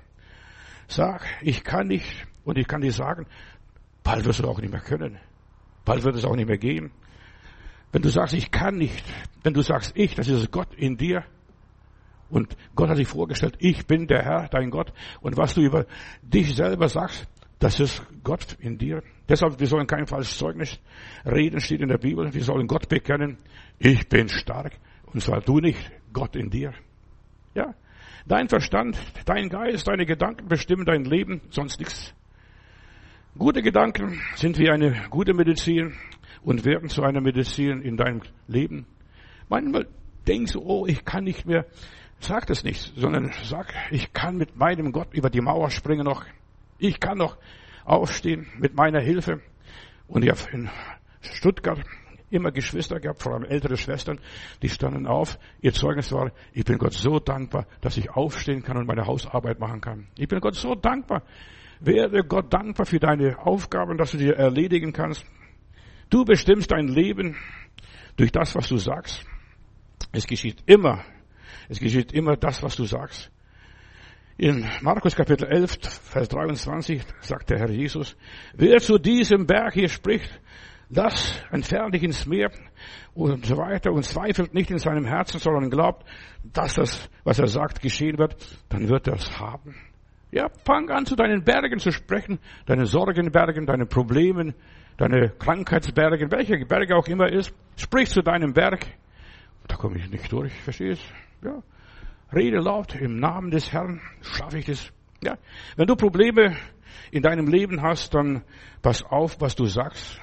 [0.88, 3.27] Sag, ich kann nicht und ich kann dir sagen,
[4.03, 5.18] bald wirst du auch nicht mehr können.
[5.85, 6.90] Bald wird es auch nicht mehr gehen.
[7.92, 9.05] Wenn du sagst, ich kann nicht,
[9.42, 11.24] wenn du sagst, ich, das ist Gott in dir.
[12.31, 14.92] Und Gott hat sich vorgestellt, ich bin der Herr, dein Gott.
[15.20, 15.87] Und was du über
[16.22, 17.27] dich selber sagst,
[17.59, 19.03] das ist Gott in dir.
[19.29, 20.79] Deshalb, wir sollen kein falsches Zeugnis
[21.24, 22.33] reden, steht in der Bibel.
[22.33, 23.38] Wir sollen Gott bekennen,
[23.79, 24.79] ich bin stark.
[25.07, 26.72] Und zwar du nicht, Gott in dir.
[27.55, 27.74] Ja.
[28.27, 32.14] Dein Verstand, dein Geist, deine Gedanken bestimmen dein Leben, sonst nichts.
[33.37, 35.94] Gute Gedanken sind wie eine gute Medizin
[36.48, 38.87] und werden zu einer Medizin in deinem Leben.
[39.50, 39.87] Manchmal
[40.26, 41.66] denkst du, oh, ich kann nicht mehr.
[42.20, 46.24] Sag das nicht, sondern sag, ich kann mit meinem Gott über die Mauer springen noch.
[46.78, 47.37] Ich kann noch
[47.84, 49.42] aufstehen mit meiner Hilfe.
[50.06, 50.70] Und ich habe in
[51.20, 51.80] Stuttgart
[52.30, 54.18] immer Geschwister gehabt, vor allem ältere Schwestern,
[54.62, 55.38] die standen auf.
[55.61, 59.61] Ihr Zeugnis war, ich bin Gott so dankbar, dass ich aufstehen kann und meine Hausarbeit
[59.61, 60.06] machen kann.
[60.16, 61.24] Ich bin Gott so dankbar.
[61.78, 65.26] Werde Gott dankbar für deine Aufgaben, dass du dir erledigen kannst.
[66.11, 67.37] Du bestimmst dein Leben
[68.16, 69.25] durch das, was du sagst.
[70.12, 71.05] Es geschieht immer,
[71.68, 73.31] es geschieht immer das, was du sagst.
[74.38, 78.16] In Markus Kapitel 11, Vers 23 sagt der Herr Jesus,
[78.55, 80.40] wer zu diesem Berg hier spricht,
[80.88, 82.53] lass entferne dich ins Meer
[83.14, 86.07] und so weiter und zweifelt nicht in seinem Herzen, sondern glaubt,
[86.44, 88.37] dass das, was er sagt, geschehen wird,
[88.68, 89.75] dann wird er es haben.
[90.31, 94.55] Ja, fang an zu deinen Bergen zu sprechen, deine Sorgenbergen, deine Problemen,
[94.98, 97.54] deine Krankheitsbergen, welche Berge auch immer ist.
[97.76, 98.87] Sprich zu deinem Berg.
[99.66, 101.02] Da komme ich nicht durch, verstehst?
[101.42, 101.62] Ja.
[102.34, 104.92] Rede laut im Namen des Herrn, schaffe ich das.
[105.22, 105.38] Ja.
[105.76, 106.56] Wenn du Probleme
[107.11, 108.42] in deinem Leben hast, dann
[108.82, 110.20] pass auf, was du sagst.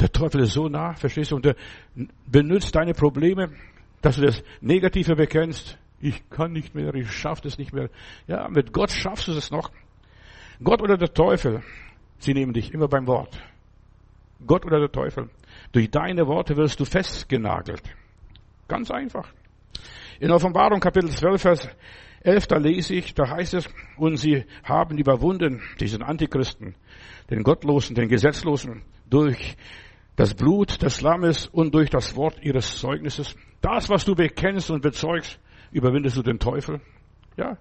[0.00, 1.36] Der Teufel ist so nah, verstehst du?
[1.36, 1.56] Und er
[2.26, 3.50] benutzt deine Probleme,
[4.00, 5.78] dass du das Negative bekennst.
[6.00, 7.90] Ich kann nicht mehr, ich schaffe das nicht mehr.
[8.26, 9.70] Ja, mit Gott schaffst du es noch.
[10.62, 11.62] Gott oder der Teufel,
[12.18, 13.40] sie nehmen dich immer beim Wort.
[14.46, 15.30] Gott oder der Teufel.
[15.72, 17.82] Durch deine Worte wirst du festgenagelt.
[18.68, 19.28] Ganz einfach.
[20.20, 21.68] In Offenbarung Kapitel 12, Vers
[22.20, 26.74] 11, da lese ich, da heißt es, und sie haben überwunden, diesen Antichristen,
[27.30, 29.56] den Gottlosen, den Gesetzlosen, durch
[30.16, 33.34] das Blut des Lammes und durch das Wort ihres Zeugnisses.
[33.60, 35.38] Das, was du bekennst und bezeugst,
[35.72, 36.80] überwindest du den Teufel.
[37.36, 37.58] Ja.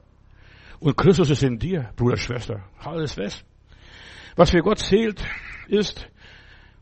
[0.80, 2.64] Und Christus ist in dir, Bruder, Schwester.
[2.80, 3.44] Alles fest.
[4.36, 5.24] Was für Gott zählt,
[5.68, 6.08] ist,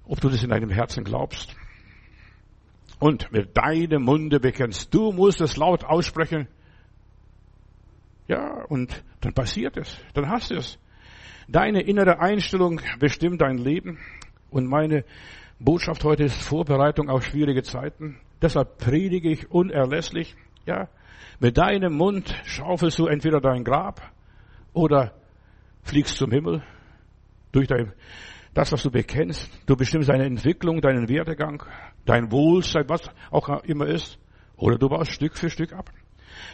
[0.05, 1.55] ob du das in deinem Herzen glaubst.
[2.99, 4.93] Und mit deinem Munde bekennst.
[4.93, 6.47] Du musst es laut aussprechen.
[8.27, 9.97] Ja, und dann passiert es.
[10.13, 10.77] Dann hast du es.
[11.47, 13.97] Deine innere Einstellung bestimmt dein Leben.
[14.51, 15.03] Und meine
[15.59, 18.19] Botschaft heute ist Vorbereitung auf schwierige Zeiten.
[18.41, 20.35] Deshalb predige ich unerlässlich.
[20.65, 20.89] Ja,
[21.39, 24.11] mit deinem Mund schaufelst du entweder dein Grab
[24.73, 25.13] oder
[25.83, 26.63] fliegst zum Himmel
[27.51, 27.93] durch dein,
[28.53, 29.49] das, was du bekennst.
[29.65, 31.63] Du bestimmst deine Entwicklung, deinen Werdegang,
[32.05, 34.19] dein Wohlsein, was auch immer ist.
[34.57, 35.91] Oder du baust Stück für Stück ab.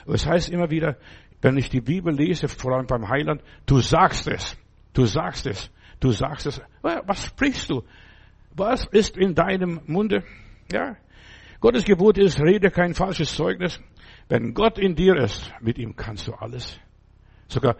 [0.05, 0.97] Es heißt immer wieder,
[1.41, 4.57] wenn ich die Bibel lese, vor allem beim Heiland, du sagst es.
[4.93, 5.71] Du sagst es.
[5.99, 6.61] Du sagst es.
[6.81, 7.83] Was sprichst du?
[8.55, 10.23] Was ist in deinem Munde?
[10.71, 10.95] Ja.
[11.59, 13.79] Gottes Gebot ist, rede kein falsches Zeugnis.
[14.29, 16.79] Wenn Gott in dir ist, mit ihm kannst du alles.
[17.47, 17.77] Sogar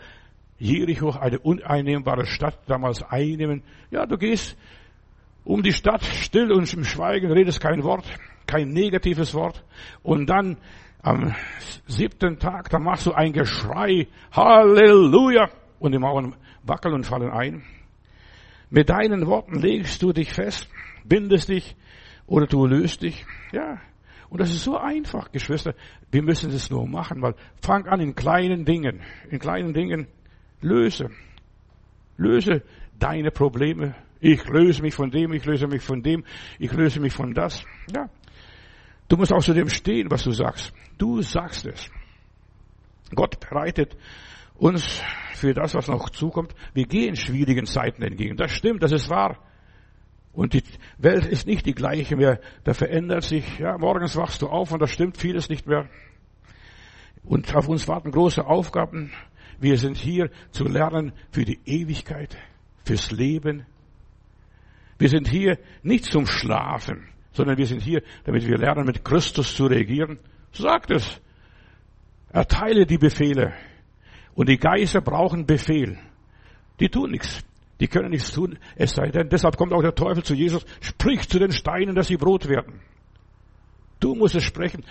[0.60, 3.64] Jericho, eine uneinnehmbare Stadt, damals einnehmen.
[3.92, 4.58] Ja, du gehst
[5.44, 8.06] um die Stadt still und im Schweigen, redest kein Wort,
[8.48, 9.64] kein negatives Wort.
[10.04, 10.58] Und dann
[11.02, 11.36] am
[11.86, 15.50] siebten Tag, da machst du ein Geschrei, Halleluja!
[15.80, 17.64] Und die Mauern wackeln und fallen ein.
[18.70, 20.68] Mit deinen Worten legst du dich fest,
[21.06, 21.76] bindest dich
[22.26, 23.26] oder du löst dich.
[23.54, 23.80] Ja,
[24.30, 25.74] und das ist so einfach, Geschwister.
[26.12, 30.08] Wir müssen es nur machen, weil fang an in kleinen Dingen, in kleinen Dingen
[30.62, 31.10] löse.
[32.18, 32.64] Löse
[32.98, 33.96] deine Probleme.
[34.20, 36.24] Ich löse mich von dem, ich löse mich von dem,
[36.58, 37.64] ich löse mich von das.
[37.94, 38.10] Ja.
[39.08, 40.74] Du musst auch zu dem stehen, was du sagst.
[40.98, 41.90] Du sagst es.
[43.16, 43.96] Gott bereitet
[44.56, 45.02] uns
[45.34, 46.54] für das, was noch zukommt.
[46.74, 48.36] Wir gehen schwierigen Zeiten entgegen.
[48.36, 49.38] Das stimmt, das ist wahr.
[50.34, 50.64] Und die
[50.98, 52.40] Welt ist nicht die gleiche mehr.
[52.64, 53.60] Da verändert sich.
[53.60, 55.90] Ja, morgens wachst du auf und da stimmt vieles nicht mehr.
[57.24, 59.12] Und auf uns warten große Aufgaben.
[59.60, 62.38] Wir sind hier zu lernen für die Ewigkeit,
[62.84, 63.66] fürs Leben.
[65.00, 69.56] Wir sind hier nicht zum Schlafen, sondern wir sind hier, damit wir lernen, mit Christus
[69.56, 70.20] zu regieren.
[70.52, 71.22] Sagt es.
[72.32, 73.54] Erteile die Befehle.
[74.36, 75.98] Und die Geister brauchen Befehl.
[76.80, 77.44] Die tun nichts.
[77.80, 81.30] Die können nichts tun, es sei denn, deshalb kommt auch der Teufel zu Jesus, sprich
[81.30, 82.82] zu den Steinen, dass sie Brot werden.
[84.00, 84.84] Du musst es sprechen.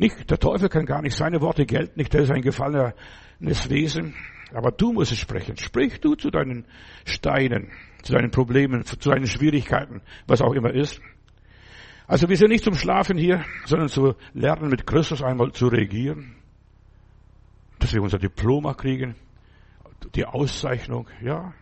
[0.00, 4.14] Nicht, der Teufel kann gar nicht, seine Worte gelten nicht, der ist ein gefallenes Wesen.
[4.54, 5.58] Aber du musst es sprechen.
[5.58, 6.64] Sprich du zu deinen
[7.04, 7.70] Steinen,
[8.02, 11.02] zu deinen Problemen, zu deinen Schwierigkeiten, was auch immer ist.
[12.06, 16.34] Also wir sind nicht zum Schlafen hier, sondern zu lernen, mit Christus einmal zu regieren.
[17.78, 19.16] Dass wir unser Diploma kriegen,
[20.14, 21.52] die Auszeichnung, ja.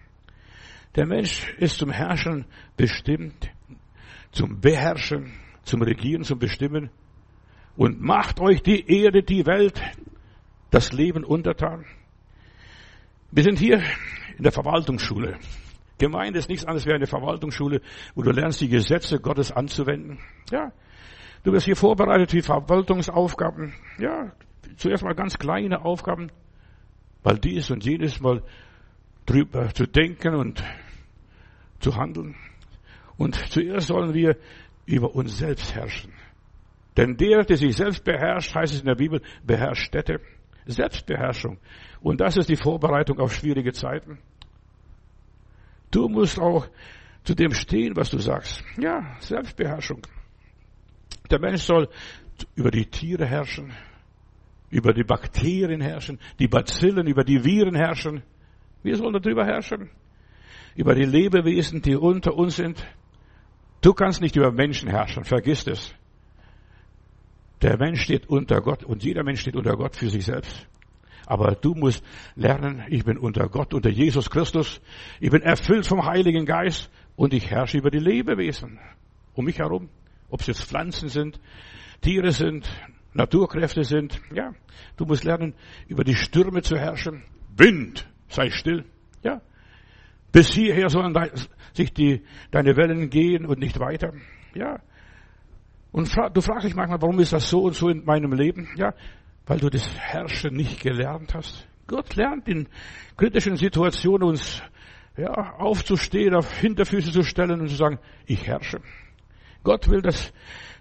[0.95, 2.45] Der Mensch ist zum Herrschen
[2.77, 3.51] bestimmt,
[4.31, 5.33] zum Beherrschen,
[5.65, 6.91] zum Regieren, zum Bestimmen.
[7.79, 9.81] Und macht euch die Erde, die Welt,
[10.73, 11.87] das Leben untertan.
[13.31, 13.81] Wir sind hier
[14.37, 15.39] in der Verwaltungsschule.
[15.97, 17.81] Gemeinde ist nichts anderes wie eine Verwaltungsschule,
[18.17, 20.19] wo du lernst, die Gesetze Gottes anzuwenden.
[20.51, 20.73] Ja.
[21.45, 23.73] Du wirst hier vorbereitet wie Verwaltungsaufgaben.
[24.01, 24.33] Ja.
[24.77, 26.33] Zuerst mal ganz kleine Aufgaben,
[27.23, 28.43] weil dies und jenes mal
[29.25, 30.65] drüber zu denken und
[31.79, 32.35] zu handeln.
[33.17, 34.37] Und zuerst sollen wir
[34.85, 36.13] über uns selbst herrschen.
[36.99, 40.21] Denn der, der sich selbst beherrscht, heißt es in der Bibel, beherrscht Städte.
[40.67, 41.59] Selbstbeherrschung.
[42.01, 44.19] Und das ist die Vorbereitung auf schwierige Zeiten.
[45.93, 46.67] Du musst auch
[47.23, 48.65] zu dem stehen, was du sagst.
[48.81, 50.03] Ja, Selbstbeherrschung.
[51.31, 51.89] Der Mensch soll
[52.57, 53.73] über die Tiere herrschen,
[54.69, 58.25] über die Bakterien herrschen, die Bazillen, über die Viren herrschen.
[58.83, 59.89] Wir sollen darüber herrschen.
[60.75, 62.85] Über die Lebewesen, die unter uns sind.
[63.83, 65.95] Du kannst nicht über Menschen herrschen, vergiss es.
[67.63, 70.67] Der Mensch steht unter Gott und jeder Mensch steht unter Gott für sich selbst.
[71.27, 72.03] Aber du musst
[72.37, 74.81] lernen, ich bin unter Gott, unter Jesus Christus.
[75.21, 78.79] Ich bin erfüllt vom Heiligen Geist und ich herrsche über die Lebewesen
[79.35, 79.89] um mich herum.
[80.31, 81.41] Ob es jetzt Pflanzen sind,
[82.01, 82.69] Tiere sind,
[83.15, 84.21] Naturkräfte sind.
[84.35, 84.53] Ja,
[84.97, 85.55] du musst lernen,
[85.87, 87.23] über die Stürme zu herrschen.
[87.57, 88.85] Wind, sei still.
[89.23, 89.41] Ja,
[90.33, 91.15] bis hierher sollen
[91.73, 94.13] sich die, deine Wellen gehen und nicht weiter.
[94.55, 94.81] Ja,
[95.91, 98.69] und du fragst dich manchmal, warum ist das so und so in meinem Leben?
[98.77, 98.95] Ja,
[99.47, 101.67] weil du das Herrschen nicht gelernt hast.
[101.87, 102.69] Gott lernt in
[103.17, 104.63] kritischen Situationen uns
[105.17, 108.81] ja, aufzustehen, auf Hinterfüße zu stellen und zu sagen, ich herrsche.
[109.65, 110.33] Gott will, dass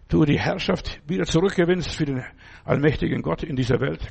[0.10, 2.24] du die Herrschaft wieder zurückgewinnst für den
[2.66, 4.08] allmächtigen Gott in dieser Welt.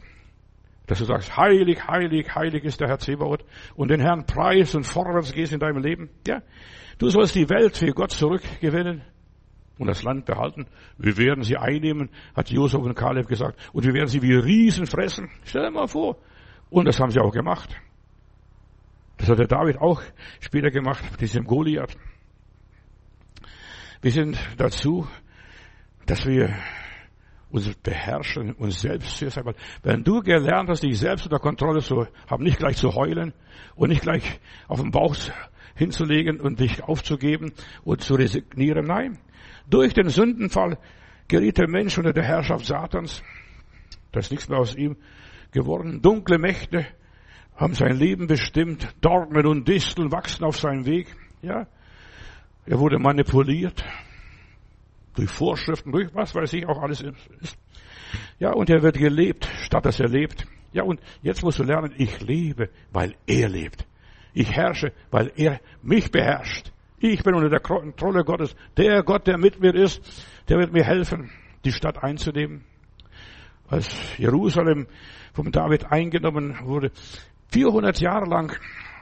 [0.87, 4.85] Dass du sagst, heilig, heilig, heilig ist der Herr Zebaoth und den Herrn preis und
[4.85, 6.09] vorwärts gehst in deinem Leben.
[6.27, 6.43] Ja,
[6.99, 9.03] du sollst die Welt für Gott zurückgewinnen
[9.79, 10.67] und das Land behalten.
[10.99, 13.59] Wir werden sie einnehmen, hat Josef und Kaleb gesagt.
[13.73, 15.31] Und wir werden sie wie Riesen fressen.
[15.45, 16.17] Stell dir mal vor.
[16.71, 17.77] Und das haben sie auch gemacht.
[19.19, 20.03] Das hat der David auch
[20.41, 21.97] später gemacht, diesem Goliath.
[24.03, 25.07] Wir sind dazu,
[26.07, 26.55] dass wir
[27.51, 29.55] uns beherrschen, uns selbst zuerst einmal.
[29.83, 33.33] Wenn du gelernt hast, dich selbst unter Kontrolle zu haben, nicht gleich zu heulen
[33.75, 35.17] und nicht gleich auf den Bauch
[35.75, 37.53] hinzulegen und dich aufzugeben
[37.85, 39.19] und zu resignieren, nein.
[39.69, 40.79] Durch den Sündenfall
[41.29, 43.23] geriet der Mensch unter der Herrschaft Satans.
[44.13, 44.97] Da ist nichts mehr aus ihm
[45.51, 46.01] geworden.
[46.03, 46.87] Dunkle Mächte
[47.57, 48.95] haben sein Leben bestimmt.
[49.01, 51.15] Dornen und Disteln wachsen auf seinem Weg.
[51.43, 51.67] Ja.
[52.67, 53.85] Er wurde manipuliert.
[55.15, 57.59] Durch Vorschriften, durch was weiß ich auch alles ist.
[58.39, 60.47] Ja, und er wird gelebt, statt dass er lebt.
[60.73, 63.87] Ja, und jetzt musst du lernen, ich lebe, weil er lebt.
[64.35, 66.71] Ich herrsche, weil er mich beherrscht.
[66.99, 68.57] Ich bin unter der Kontrolle Gottes.
[68.77, 70.01] Der Gott, der mit mir ist,
[70.49, 71.31] der wird mir helfen,
[71.65, 72.65] die Stadt einzunehmen.
[73.69, 74.87] Als Jerusalem
[75.35, 76.93] vom David eingenommen wurde,
[77.49, 78.59] 400 Jahre lang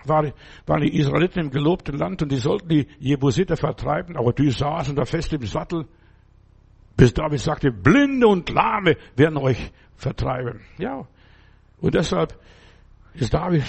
[0.06, 0.32] waren
[0.82, 5.04] die Israeliten im gelobten Land und die sollten die Jebusiter vertreiben, aber die saßen da
[5.04, 5.86] fest im Sattel,
[6.96, 10.60] bis David sagte, Blinde und Lahme werden euch vertreiben.
[10.78, 11.06] Ja.
[11.80, 12.38] Und deshalb
[13.14, 13.64] ist David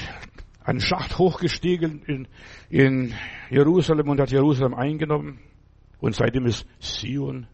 [0.66, 2.28] einen Schacht hochgestiegen in,
[2.70, 3.14] in
[3.50, 5.40] Jerusalem und hat Jerusalem eingenommen.
[6.00, 7.48] Und seitdem ist Sion,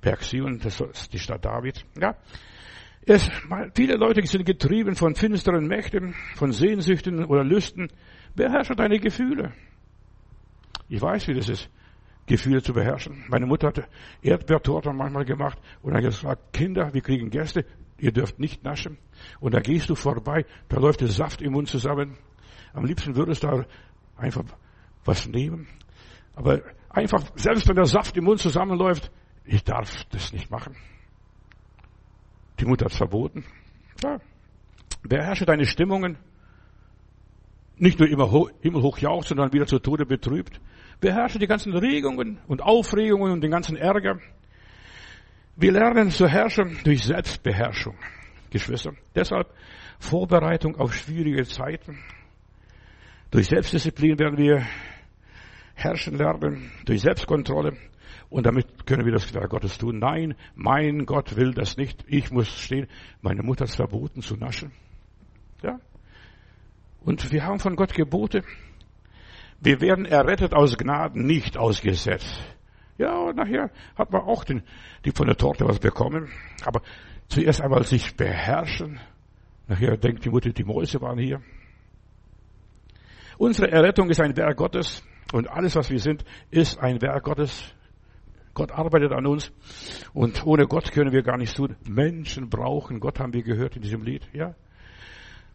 [0.00, 1.84] Berg Sion, das ist die Stadt David.
[2.00, 2.16] Ja.
[3.06, 3.28] Es,
[3.74, 7.88] viele Leute sind getrieben von finsteren Mächten, von Sehnsüchten oder Lüsten.
[8.36, 9.52] Beherrsche deine Gefühle.
[10.88, 11.70] Ich weiß, wie das ist,
[12.26, 13.24] Gefühle zu beherrschen.
[13.28, 13.86] Meine Mutter hatte
[14.22, 17.64] Erdbeertorte manchmal gemacht und hat gesagt, Kinder, wir kriegen Gäste,
[18.00, 18.98] ihr dürft nicht naschen.
[19.40, 22.16] Und da gehst du vorbei, da läuft der Saft im Mund zusammen.
[22.72, 23.64] Am liebsten würdest du da
[24.16, 24.44] einfach
[25.04, 25.66] was nehmen.
[26.34, 29.10] Aber einfach, selbst wenn der Saft im Mund zusammenläuft,
[29.44, 30.76] ich darf das nicht machen.
[32.58, 33.44] Die Mutter hat es verboten.
[34.02, 34.20] Ja.
[35.02, 36.18] Beherrsche deine Stimmungen.
[37.76, 40.60] Nicht nur immer himmelhoch jaucht, sondern wieder zu Tode betrübt.
[41.00, 44.18] Beherrsche die ganzen Regungen und Aufregungen und den ganzen Ärger.
[45.60, 47.94] Wir lernen zu herrschen durch Selbstbeherrschung,
[48.48, 48.94] Geschwister.
[49.14, 49.52] Deshalb
[49.98, 51.98] Vorbereitung auf schwierige Zeiten.
[53.30, 54.66] Durch Selbstdisziplin werden wir
[55.74, 57.76] herrschen lernen, durch Selbstkontrolle.
[58.30, 59.98] Und damit können wir das Werk Gottes tun.
[59.98, 62.06] Nein, mein Gott will das nicht.
[62.06, 62.86] Ich muss stehen.
[63.20, 64.72] Meine Mutter hat verboten zu naschen.
[65.62, 65.78] Ja.
[67.00, 68.44] Und wir haben von Gott Gebote.
[69.60, 72.24] Wir werden errettet aus Gnaden, nicht aus Gesetz.
[73.00, 74.62] Ja, und nachher hat man auch den,
[75.06, 76.28] die von der Torte was bekommen.
[76.66, 76.82] Aber
[77.28, 79.00] zuerst einmal sich beherrschen.
[79.68, 81.40] Nachher denkt die Mutter, die Mäuse waren hier.
[83.38, 85.02] Unsere Errettung ist ein Werk Gottes.
[85.32, 87.74] Und alles, was wir sind, ist ein Werk Gottes.
[88.52, 89.50] Gott arbeitet an uns.
[90.12, 91.76] Und ohne Gott können wir gar nichts tun.
[91.88, 94.54] Menschen brauchen Gott, haben wir gehört in diesem Lied, ja.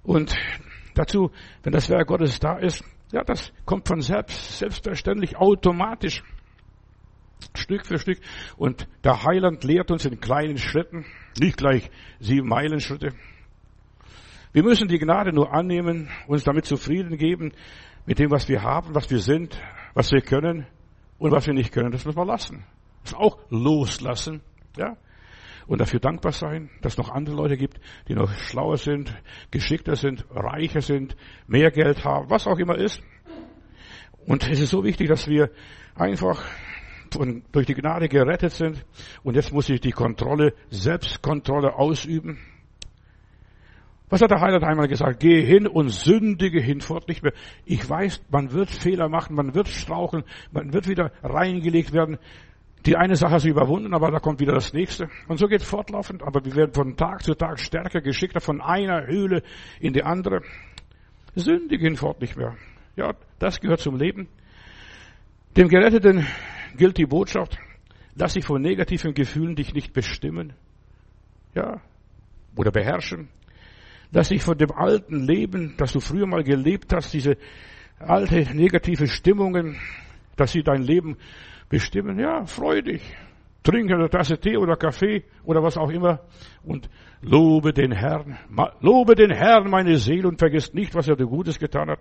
[0.01, 0.35] Und
[0.95, 1.29] dazu,
[1.61, 6.23] wenn das Werk Gottes da ist, Ja, das kommt von selbst, selbstverständlich, automatisch.
[7.55, 8.19] Stück für Stück.
[8.57, 11.05] Und der Heiland lehrt uns in kleinen Schritten,
[11.39, 13.13] nicht gleich sieben Meilen Schritte.
[14.53, 17.51] Wir müssen die Gnade nur annehmen, uns damit zufrieden geben,
[18.05, 19.59] mit dem, was wir haben, was wir sind,
[19.93, 20.65] was wir können
[21.17, 21.91] und was wir nicht können.
[21.91, 22.63] Das müssen wir lassen.
[23.03, 24.41] Das auch loslassen,
[24.77, 24.97] ja.
[25.67, 29.15] Und dafür dankbar sein, dass es noch andere Leute gibt, die noch schlauer sind,
[29.49, 31.15] geschickter sind, reicher sind,
[31.47, 33.01] mehr Geld haben, was auch immer ist.
[34.27, 35.49] Und es ist so wichtig, dass wir
[35.95, 36.43] einfach
[37.15, 38.85] von, durch die Gnade gerettet sind.
[39.23, 42.37] Und jetzt muss ich die Kontrolle, Selbstkontrolle ausüben.
[44.09, 45.19] Was hat der Heiland einmal gesagt?
[45.19, 47.33] Gehe hin und sündige hinfort nicht mehr.
[47.65, 52.19] Ich weiß, man wird Fehler machen, man wird strauchen, man wird wieder reingelegt werden.
[52.85, 55.09] Die eine Sache ist überwunden, aber da kommt wieder das nächste.
[55.27, 58.61] Und so geht es fortlaufend, aber wir werden von Tag zu Tag stärker, geschickter, von
[58.61, 59.41] einer Höhle
[59.79, 60.41] in die andere.
[61.33, 62.55] Sündige hinfort nicht mehr.
[62.95, 64.27] Ja, das gehört zum Leben.
[65.57, 66.27] Dem Geretteten
[66.75, 67.57] gilt die Botschaft,
[68.15, 70.53] lass dich von negativen Gefühlen dich nicht bestimmen.
[71.53, 71.81] Ja,
[72.55, 73.29] oder beherrschen.
[74.11, 77.37] Lass dich von dem alten Leben, das du früher mal gelebt hast, diese
[77.99, 79.77] alte negative Stimmungen,
[80.35, 81.17] dass sie dein Leben
[81.69, 82.19] bestimmen.
[82.19, 83.01] Ja, freu dich.
[83.63, 86.19] Trinke eine Tasse Tee oder Kaffee oder was auch immer
[86.63, 86.87] und
[87.21, 88.37] lobe den Herrn.
[88.79, 91.99] Lobe den Herrn, meine Seele, und vergiss nicht, was er dir Gutes getan hat.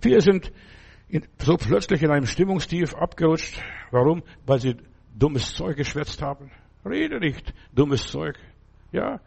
[0.00, 0.50] Viele sind
[1.38, 3.60] so plötzlich in einem Stimmungstief abgerutscht.
[3.90, 4.22] Warum?
[4.46, 4.76] Weil sie
[5.14, 6.50] dummes Zeug geschwätzt haben.
[6.84, 8.38] Rede nicht dummes Zeug.
[8.92, 9.20] Ja.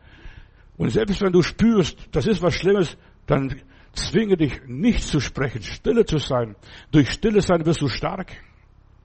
[0.78, 3.62] Und selbst wenn du spürst, das ist was Schlimmes, dann
[3.94, 6.56] zwinge dich nicht zu sprechen, stille zu sein.
[6.92, 8.32] Durch stille sein wirst du stark.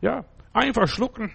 [0.00, 0.24] Ja.
[0.52, 1.32] Einfach schlucken.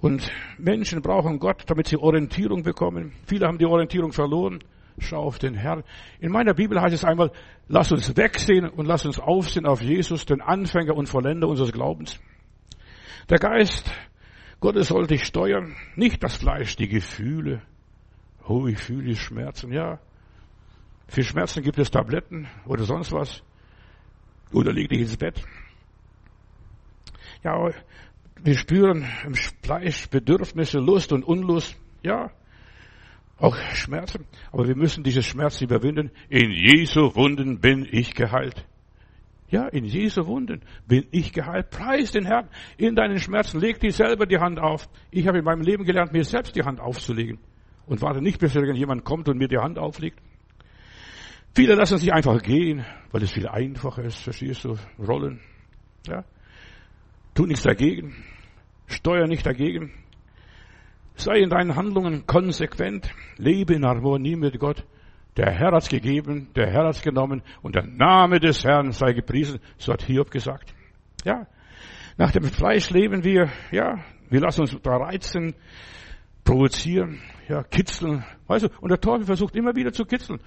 [0.00, 3.12] Und Menschen brauchen Gott, damit sie Orientierung bekommen.
[3.26, 4.60] Viele haben die Orientierung verloren.
[5.00, 5.82] Schau auf den Herrn.
[6.20, 7.32] In meiner Bibel heißt es einmal,
[7.68, 12.20] lass uns wegsehen und lass uns aufsehen auf Jesus, den Anfänger und Vollender unseres Glaubens.
[13.28, 13.90] Der Geist
[14.60, 17.62] Gottes soll dich steuern, nicht das Fleisch, die Gefühle.
[18.46, 19.98] Oh, ich fühle Schmerzen, ja.
[21.08, 23.42] Für Schmerzen gibt es Tabletten oder sonst was.
[24.52, 25.42] Oder leg dich ins Bett.
[27.42, 27.70] Ja,
[28.42, 31.76] wir spüren im Fleisch Bedürfnisse, Lust und Unlust.
[32.02, 32.30] Ja,
[33.40, 34.26] auch Schmerzen.
[34.52, 36.10] Aber wir müssen diese Schmerzen überwinden.
[36.28, 38.66] In Jesu Wunden bin ich geheilt.
[39.48, 41.70] Ja, in Jesu Wunden bin ich geheilt.
[41.70, 42.48] Preis den Herrn.
[42.76, 44.88] In deinen Schmerzen leg dir selber die Hand auf.
[45.10, 47.38] Ich habe in meinem Leben gelernt, mir selbst die Hand aufzulegen.
[47.86, 50.20] Und warte nicht, bis irgendjemand kommt und mir die Hand auflegt.
[51.54, 54.76] Viele lassen sich einfach gehen, weil es viel einfacher ist, verstehst du?
[55.00, 55.40] Rollen.
[56.06, 56.24] Ja.
[57.34, 58.14] Tu nichts dagegen.
[58.86, 59.92] Steuer nicht dagegen.
[61.20, 63.10] Sei in deinen Handlungen konsequent.
[63.36, 64.86] Lebe in Harmonie mit Gott.
[65.36, 69.60] Der Herr hat's gegeben, der Herr hat's genommen und der Name des Herrn sei gepriesen.
[69.76, 70.74] So hat Hiob gesagt.
[71.26, 71.46] Ja.
[72.16, 73.98] Nach dem Fleisch leben wir, ja,
[74.30, 75.54] wir lassen uns da reizen,
[76.42, 78.24] provozieren, ja, kitzeln.
[78.46, 80.40] Weißt du, und der Teufel versucht immer wieder zu kitzeln.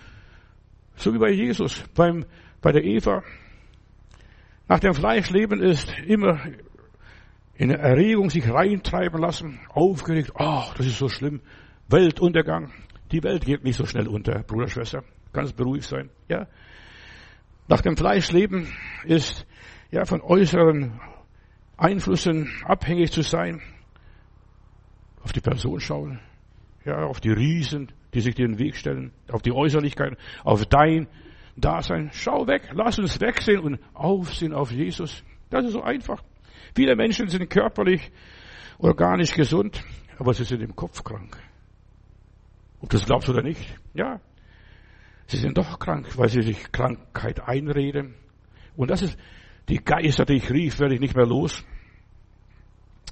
[0.95, 2.25] So wie bei Jesus, beim,
[2.61, 3.21] bei der Eva.
[4.67, 6.39] Nach dem Fleisch leben ist immer
[7.55, 11.41] in Erregung sich reintreiben lassen, aufgeregt, ach, das ist so schlimm,
[11.87, 12.71] Weltuntergang.
[13.11, 15.03] Die Welt geht nicht so schnell unter, Bruder, Schwester.
[15.31, 16.47] Ganz beruhigt sein, ja.
[17.67, 18.67] Nach dem Fleischleben
[19.05, 19.45] ist,
[19.91, 20.99] ja, von äußeren
[21.77, 23.61] Einflüssen abhängig zu sein.
[25.23, 26.19] Auf die Person schauen,
[26.85, 30.65] ja, auf die Riesen, die sich dir in den Weg stellen, auf die Äußerlichkeiten, auf
[30.65, 31.07] dein
[31.55, 32.09] Dasein.
[32.13, 35.23] Schau weg, lass uns wegsehen und aufsehen auf Jesus.
[35.49, 36.23] Das ist so einfach.
[36.75, 38.11] Viele Menschen sind körperlich
[38.79, 39.83] organisch gesund,
[40.17, 41.37] aber sie sind im Kopf krank.
[42.81, 43.79] Ob das glaubst oder nicht?
[43.93, 44.19] Ja.
[45.27, 48.15] Sie sind doch krank, weil sie sich Krankheit einreden.
[48.75, 49.17] Und das ist
[49.69, 51.63] die Geister, die ich rief, werde ich nicht mehr los.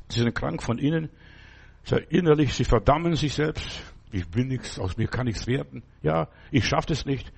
[0.09, 1.09] Sie sind krank von innen.
[2.09, 3.81] Innerlich, sie verdammen sich selbst.
[4.11, 5.83] Ich bin nichts, aus mir kann nichts werden.
[6.01, 7.31] Ja, ich schaff das nicht.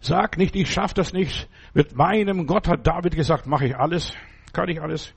[0.00, 1.48] Sag nicht, ich schaff das nicht.
[1.74, 4.12] Mit meinem Gott hat David gesagt, mache ich alles,
[4.52, 5.14] kann ich alles.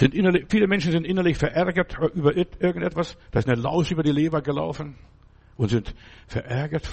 [0.00, 3.18] Sind innerlich, viele Menschen sind innerlich verärgert über irgendetwas.
[3.32, 4.96] Da ist eine Laus über die Leber gelaufen
[5.58, 5.94] und sind
[6.26, 6.88] verärgert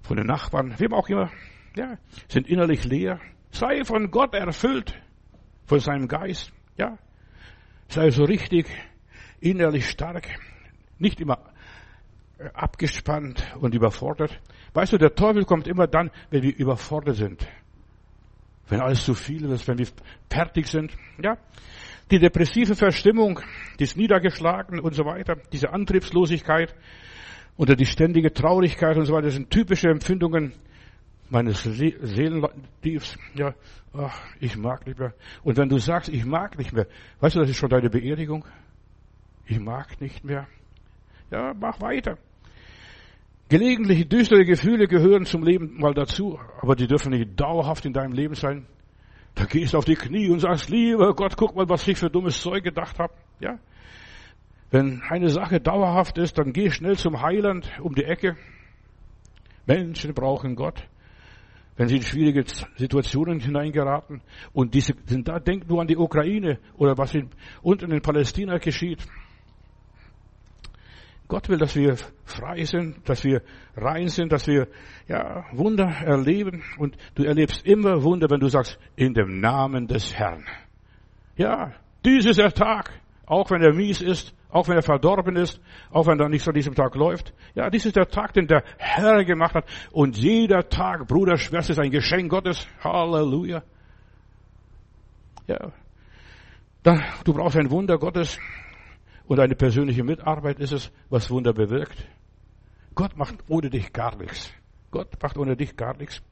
[0.00, 1.30] von den Nachbarn, wem auch immer.
[1.76, 3.20] Ja, sind innerlich leer.
[3.52, 5.00] Sei von Gott erfüllt,
[5.66, 6.52] von seinem Geist.
[6.76, 6.98] Ja,
[7.86, 8.66] sei so richtig
[9.38, 10.26] innerlich stark,
[10.98, 11.38] nicht immer
[12.54, 14.40] abgespannt und überfordert.
[14.74, 17.46] Weißt du, der Teufel kommt immer dann, wenn wir überfordert sind.
[18.66, 19.86] Wenn alles zu viel ist, wenn wir
[20.28, 20.92] fertig sind.
[21.22, 21.36] Ja,
[22.12, 23.40] die depressive Verstimmung,
[23.78, 26.74] das Niedergeschlagen und so weiter, diese Antriebslosigkeit
[27.56, 30.52] oder die ständige Traurigkeit und so weiter, sind typische Empfindungen.
[31.30, 33.54] meines Seelendiebs, ja,
[33.94, 35.14] ach, ich mag nicht mehr.
[35.42, 36.86] Und wenn du sagst, ich mag nicht mehr,
[37.20, 38.44] weißt du, das ist schon deine Beerdigung?
[39.46, 40.46] Ich mag nicht mehr.
[41.30, 42.18] Ja, mach weiter.
[43.48, 48.12] Gelegentliche düstere Gefühle gehören zum Leben mal dazu, aber die dürfen nicht dauerhaft in deinem
[48.12, 48.66] Leben sein.
[49.34, 52.10] Da gehst du auf die Knie und sagst, lieber Gott, guck mal, was ich für
[52.10, 53.14] dummes Zeug gedacht habe.
[53.40, 53.58] Ja?
[54.70, 58.36] Wenn eine Sache dauerhaft ist, dann geh schnell zum Heiland um die Ecke.
[59.66, 60.88] Menschen brauchen Gott.
[61.76, 62.44] Wenn sie in schwierige
[62.76, 64.20] Situationen hineingeraten
[64.52, 67.30] und diese sind da, denk nur an die Ukraine oder was in,
[67.62, 69.06] unten in Palästina geschieht.
[71.32, 73.40] Gott will, dass wir frei sind, dass wir
[73.74, 74.68] rein sind, dass wir
[75.08, 76.62] ja, Wunder erleben.
[76.76, 80.44] Und du erlebst immer Wunder, wenn du sagst, in dem Namen des Herrn.
[81.38, 81.72] Ja,
[82.04, 82.90] dies ist der Tag,
[83.24, 85.58] auch wenn er mies ist, auch wenn er verdorben ist,
[85.90, 87.32] auch wenn er nicht an diesem Tag läuft.
[87.54, 89.64] Ja, dies ist der Tag, den der Herr gemacht hat.
[89.90, 92.68] Und jeder Tag, Bruder, Schwester, ist ein Geschenk Gottes.
[92.84, 93.62] Halleluja.
[95.46, 95.72] Ja.
[96.82, 98.38] Dann, du brauchst ein Wunder Gottes.
[99.26, 102.06] Und eine persönliche Mitarbeit ist es, was Wunder bewirkt.
[102.94, 104.50] Gott macht ohne dich gar nichts.
[104.90, 106.22] Gott macht ohne dich gar nichts.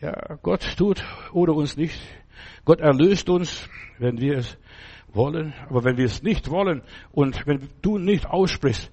[0.00, 1.98] Ja, Gott tut ohne uns nicht.
[2.64, 4.58] Gott erlöst uns, wenn wir es
[5.12, 5.54] wollen.
[5.68, 6.82] Aber wenn wir es nicht wollen
[7.12, 8.90] und wenn du nicht aussprichst,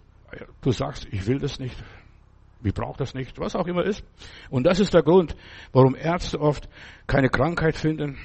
[0.62, 1.76] du sagst, ich will das nicht,
[2.64, 4.04] ich brauche das nicht, was auch immer ist.
[4.50, 5.36] Und das ist der Grund,
[5.72, 6.70] warum Ärzte oft
[7.08, 8.18] keine Krankheit finden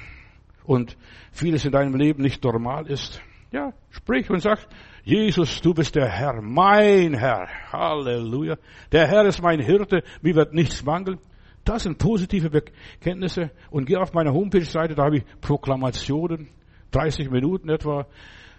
[0.63, 0.97] und
[1.31, 3.21] vieles in deinem Leben nicht normal ist.
[3.51, 4.59] Ja, sprich und sag,
[5.03, 7.47] Jesus, du bist der Herr, mein Herr.
[7.71, 8.57] Halleluja.
[8.91, 11.19] Der Herr ist mein Hirte, mir wird nichts mangeln.
[11.63, 13.51] Das sind positive Bekenntnisse.
[13.69, 16.47] Und geh auf meine Homepage-Seite, da habe ich Proklamationen,
[16.91, 18.07] 30 Minuten etwa.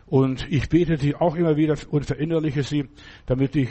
[0.06, 2.88] Und ich bete die auch immer wieder und verinnerliche sie,
[3.26, 3.68] damit ich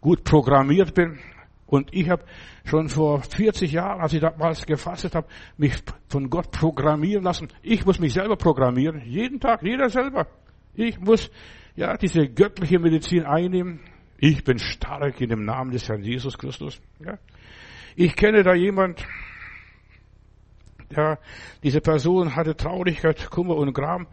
[0.00, 1.18] gut programmiert bin.
[1.66, 2.24] Und ich habe
[2.64, 5.26] schon vor 40 Jahren, als ich damals gefasst habe,
[5.56, 7.48] mich von Gott programmieren lassen.
[7.62, 9.00] Ich muss mich selber programmieren.
[9.06, 10.26] Jeden Tag, jeder selber.
[10.74, 11.30] Ich muss
[11.76, 13.80] ja diese göttliche Medizin einnehmen.
[14.18, 16.80] Ich bin stark in dem Namen des Herrn Jesus Christus.
[17.04, 17.18] Ja.
[17.96, 19.04] Ich kenne da jemand,
[20.90, 21.18] ja,
[21.62, 24.06] diese Person hatte Traurigkeit, Kummer und Gram.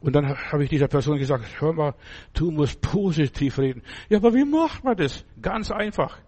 [0.00, 1.94] Und dann habe ich dieser Person gesagt, hör mal,
[2.34, 3.82] du musst positiv reden.
[4.08, 5.24] Ja, aber wie macht man das?
[5.40, 6.18] Ganz einfach.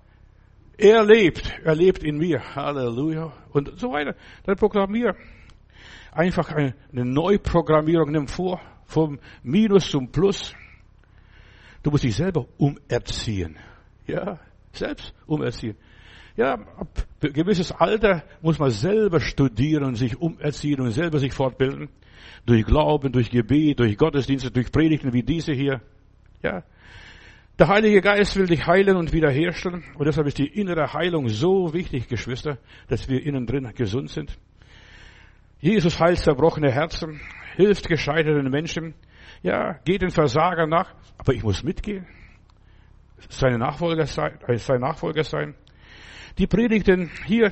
[0.78, 2.54] Er lebt, er lebt in mir.
[2.54, 3.32] Halleluja.
[3.50, 4.14] Und so weiter.
[4.44, 5.16] Dann proklamier.
[6.12, 10.54] Einfach eine Neuprogrammierung nimm vor vom Minus zum Plus.
[11.82, 13.56] Du musst dich selber umerziehen.
[14.06, 14.38] Ja,
[14.72, 15.76] selbst umerziehen.
[16.36, 21.88] Ja, ab gewisses Alter muss man selber studieren und sich umerziehen und selber sich fortbilden.
[22.44, 25.80] Durch Glauben, durch Gebet, durch Gottesdienste, durch Predigten wie diese hier.
[26.42, 26.62] Ja.
[27.58, 29.82] Der Heilige Geist will dich heilen und wiederherstellen.
[29.94, 32.58] Und deshalb ist die innere Heilung so wichtig, Geschwister,
[32.88, 34.36] dass wir innen drin gesund sind.
[35.58, 37.18] Jesus heilt zerbrochene Herzen
[37.56, 38.94] hilft gescheiterten Menschen.
[39.42, 42.06] Ja, geht den Versager nach, aber ich muss mitgehen.
[43.28, 45.54] Seine Nachfolger sein, äh, sein Nachfolger sein.
[46.38, 47.50] Die Predigten hier,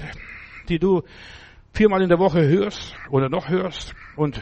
[0.69, 1.03] die du
[1.73, 4.41] viermal in der Woche hörst oder noch hörst und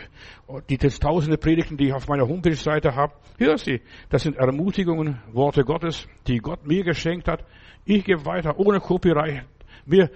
[0.69, 3.81] die tausende Predigten, die ich auf meiner Homepage-Seite habe, hör sie.
[4.11, 7.45] Das sind Ermutigungen, Worte Gottes, die Gott mir geschenkt hat.
[7.85, 9.45] Ich gebe weiter ohne Copyright.
[9.87, 10.11] Mir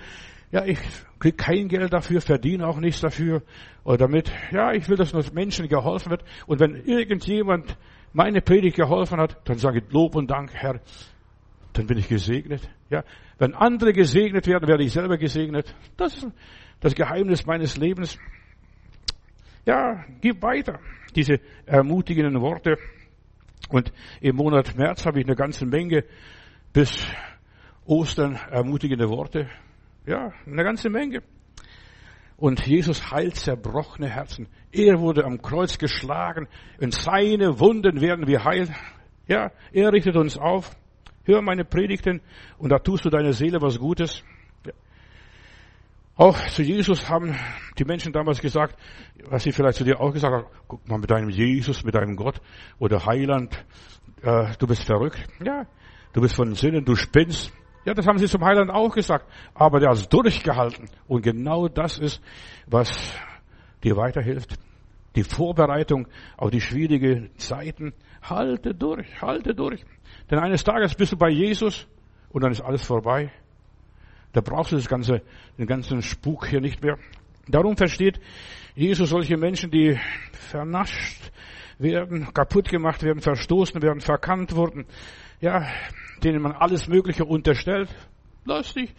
[0.50, 0.78] ja, ich
[1.18, 3.42] krieg kein Geld dafür, verdiene auch nichts dafür.
[3.84, 6.24] Oder damit, ja, ich will, dass nur Menschen geholfen wird.
[6.46, 7.76] Und wenn irgendjemand
[8.12, 10.80] meine Predigt geholfen hat, dann sage ich Lob und Dank, Herr.
[11.72, 12.68] Dann bin ich gesegnet.
[12.88, 13.04] Ja,
[13.38, 15.74] wenn andere gesegnet werden, werde ich selber gesegnet.
[15.96, 16.28] Das ist
[16.80, 18.18] das Geheimnis meines Lebens.
[19.66, 20.78] Ja, gib weiter
[21.14, 22.76] diese ermutigenden Worte.
[23.68, 26.04] Und im Monat März habe ich eine ganze Menge
[26.72, 27.06] bis
[27.84, 29.48] Ostern ermutigende Worte
[30.06, 31.22] ja, eine ganze Menge.
[32.36, 34.48] Und Jesus heilt zerbrochene Herzen.
[34.70, 36.48] Er wurde am Kreuz geschlagen.
[36.78, 38.68] In seine Wunden werden wir heil.
[39.26, 40.70] Ja, er richtet uns auf.
[41.24, 42.20] Hör meine Predigten
[42.58, 44.22] und da tust du deiner Seele was Gutes.
[44.64, 44.72] Ja.
[46.14, 47.34] Auch zu Jesus haben
[47.78, 48.78] die Menschen damals gesagt,
[49.28, 52.14] was sie vielleicht zu dir auch gesagt haben, guck mal mit deinem Jesus, mit deinem
[52.14, 52.40] Gott
[52.78, 53.64] oder Heiland,
[54.22, 55.18] äh, du bist verrückt.
[55.44, 55.66] Ja,
[56.12, 57.52] du bist von Sinnen, du spinnst.
[57.86, 59.26] Ja, das haben sie zum Heiland auch gesagt.
[59.54, 60.90] Aber der hat es durchgehalten.
[61.06, 62.20] Und genau das ist,
[62.66, 63.16] was
[63.84, 64.58] dir weiterhilft.
[65.14, 67.94] Die Vorbereitung auf die schwierigen Zeiten.
[68.22, 69.84] Halte durch, halte durch.
[70.28, 71.86] Denn eines Tages bist du bei Jesus
[72.30, 73.30] und dann ist alles vorbei.
[74.32, 75.22] Da brauchst du das ganze,
[75.56, 76.98] den ganzen Spuk hier nicht mehr.
[77.46, 78.18] Darum versteht
[78.74, 79.96] Jesus solche Menschen, die
[80.32, 81.30] vernascht
[81.78, 84.86] werden, kaputt gemacht werden, verstoßen werden, verkannt wurden.
[85.40, 85.66] Ja,
[86.22, 87.94] denen man alles Mögliche unterstellt.
[88.44, 88.94] Lass dich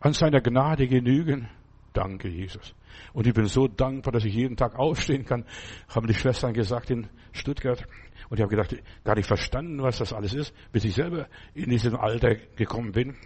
[0.00, 1.48] an seiner Gnade genügen.
[1.92, 2.74] Danke, Jesus.
[3.12, 5.44] Und ich bin so dankbar, dass ich jeden Tag aufstehen kann,
[5.88, 7.84] haben die Schwestern gesagt in Stuttgart.
[8.28, 8.74] Und ich habe gedacht,
[9.04, 13.16] gar nicht verstanden, was das alles ist, bis ich selber in diesem Alter gekommen bin.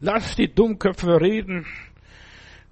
[0.00, 1.66] Lass die Dummköpfe reden.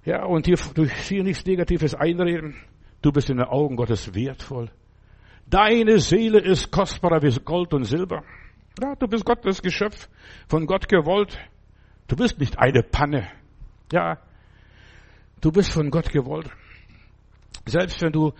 [0.05, 2.55] Ja, und hier durch viel nichts Negatives einreden.
[3.01, 4.69] Du bist in den Augen Gottes wertvoll.
[5.45, 8.23] Deine Seele ist kostbarer wie Gold und Silber.
[8.81, 10.09] Ja, du bist Gottes Geschöpf,
[10.47, 11.37] von Gott gewollt.
[12.07, 13.27] Du bist nicht eine Panne.
[13.91, 14.17] Ja,
[15.41, 16.49] du bist von Gott gewollt.
[17.65, 18.33] Selbst wenn du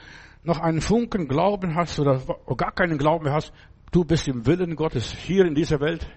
[0.43, 2.21] noch einen Funken Glauben hast oder
[2.57, 3.53] gar keinen Glauben hast,
[3.91, 6.07] du bist im Willen Gottes hier in dieser Welt.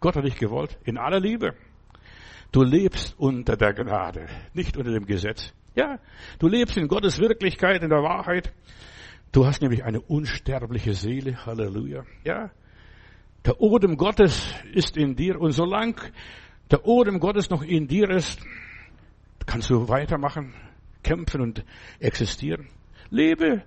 [0.00, 1.54] Gott hat dich gewollt, in aller Liebe.
[2.52, 5.52] Du lebst unter der Gnade, nicht unter dem Gesetz.
[5.74, 5.98] Ja,
[6.38, 8.52] du lebst in Gottes Wirklichkeit, in der Wahrheit.
[9.30, 11.44] Du hast nämlich eine unsterbliche Seele.
[11.44, 12.04] Halleluja.
[12.24, 12.50] Ja.
[13.48, 15.94] Der Odem Gottes ist in dir und solange
[16.70, 18.42] der Odem Gottes noch in dir ist,
[19.46, 20.52] kannst du weitermachen,
[21.02, 21.64] kämpfen und
[21.98, 22.68] existieren.
[23.08, 23.62] Lebe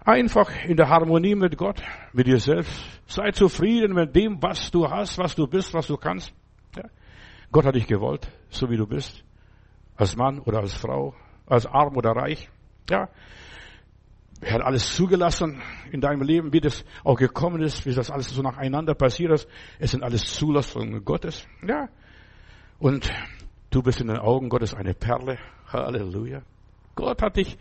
[0.00, 1.82] einfach in der Harmonie mit Gott,
[2.12, 2.84] mit dir selbst.
[3.06, 6.34] Sei zufrieden mit dem, was du hast, was du bist, was du kannst.
[6.76, 6.84] Ja.
[7.50, 9.24] Gott hat dich gewollt, so wie du bist.
[9.96, 11.14] Als Mann oder als Frau,
[11.46, 12.50] als arm oder reich.
[12.90, 13.08] Ja.
[14.42, 15.62] Er hat alles zugelassen
[15.92, 19.48] in deinem Leben, wie das auch gekommen ist, wie das alles so nacheinander passiert ist.
[19.78, 21.46] Es sind alles Zulassungen Gottes.
[21.64, 21.88] Ja.
[22.80, 23.12] Und
[23.70, 25.38] du bist in den Augen Gottes eine Perle.
[25.68, 26.42] Halleluja.
[26.96, 27.56] Gott hat dich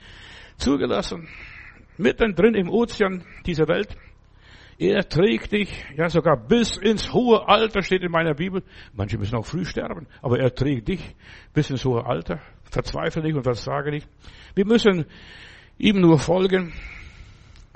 [0.57, 1.27] zugelassen.
[1.97, 3.95] Mittendrin im Ozean dieser Welt.
[4.79, 8.63] Er trägt dich, ja sogar bis ins hohe Alter steht in meiner Bibel.
[8.93, 11.15] Manche müssen auch früh sterben, aber er trägt dich
[11.53, 12.39] bis ins hohe Alter.
[12.63, 14.09] Verzweifle nicht und versage nicht.
[14.55, 15.05] Wir müssen
[15.77, 16.73] ihm nur folgen,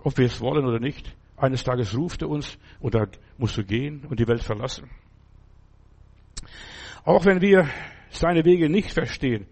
[0.04, 1.16] ob wir es wollen oder nicht.
[1.38, 4.90] Eines Tages ruft er uns und da musst du gehen und die Welt verlassen.
[7.04, 7.68] Auch wenn wir
[8.10, 9.48] seine Wege nicht verstehen,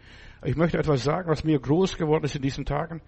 [0.45, 3.01] ich möchte etwas sagen, was mir groß geworden ist in diesen Tagen.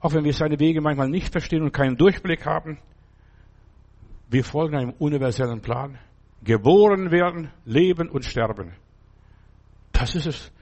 [0.00, 2.78] Auch wenn wir seine Wege manchmal nicht verstehen und keinen Durchblick haben,
[4.28, 5.98] wir folgen einem universellen Plan.
[6.42, 8.74] Geboren werden, leben und sterben.
[9.92, 10.52] Das ist es.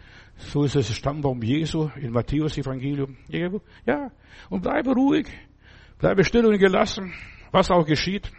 [0.51, 3.17] So ist es Stammbaum Jesu in Matthäus Evangelium.
[3.87, 4.11] Ja,
[4.51, 5.27] und bleibe ruhig,
[5.99, 7.13] bleibe still und gelassen,
[7.51, 8.31] was auch geschieht.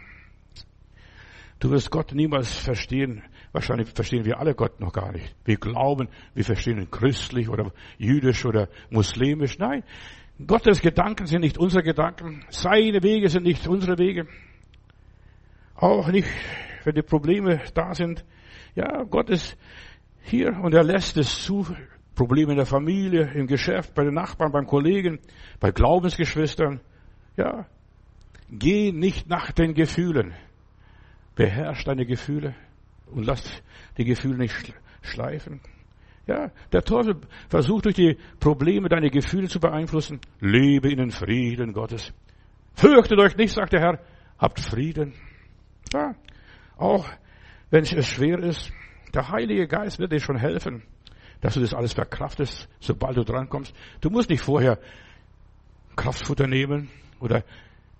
[1.58, 3.22] Du wirst Gott niemals verstehen.
[3.52, 5.34] Wahrscheinlich verstehen wir alle Gott noch gar nicht.
[5.44, 9.58] Wir glauben, wir verstehen ihn christlich oder jüdisch oder muslimisch.
[9.58, 9.82] Nein,
[10.46, 12.44] Gottes Gedanken sind nicht unsere Gedanken.
[12.48, 14.26] Seine Wege sind nicht unsere Wege.
[15.76, 16.28] Auch nicht,
[16.84, 18.24] wenn die Probleme da sind.
[18.74, 19.56] Ja, Gott ist
[20.22, 21.66] hier und er lässt es zu.
[22.14, 25.18] Probleme in der Familie, im Geschäft, bei den Nachbarn, beim Kollegen,
[25.60, 26.80] bei Glaubensgeschwistern.
[27.36, 27.66] Ja,
[28.50, 30.34] geh nicht nach den Gefühlen.
[31.34, 32.54] Beherrsch deine Gefühle
[33.06, 33.42] und lass
[33.98, 35.60] die Gefühle nicht schleifen.
[36.26, 37.16] Ja, der Teufel
[37.48, 40.20] versucht durch die Probleme deine Gefühle zu beeinflussen.
[40.40, 42.12] Lebe in den Frieden Gottes.
[42.74, 44.00] Fürchtet euch nicht, sagt der Herr.
[44.38, 45.12] Habt Frieden.
[45.92, 46.14] Ja,
[46.76, 47.06] auch
[47.70, 48.72] wenn es schwer ist,
[49.12, 50.82] der Heilige Geist wird dir schon helfen,
[51.44, 53.76] dass du das alles verkraftest, sobald du drankommst.
[54.00, 54.78] Du musst nicht vorher
[55.94, 56.88] Kraftfutter nehmen
[57.20, 57.44] oder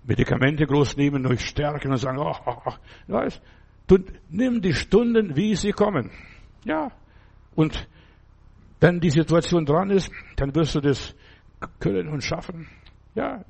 [0.03, 2.79] Medikamente groß nehmen, durch stärken und sagen, ach, ach, ach.
[3.07, 3.43] Weißt,
[3.87, 3.99] du
[4.31, 6.11] nimm die Stunden, wie sie kommen.
[6.65, 6.91] Ja.
[7.55, 7.87] Und
[8.81, 11.15] wenn die Situation dran ist, dann wirst du das
[11.81, 12.67] können und schaffen.
[13.15, 13.45] Ja.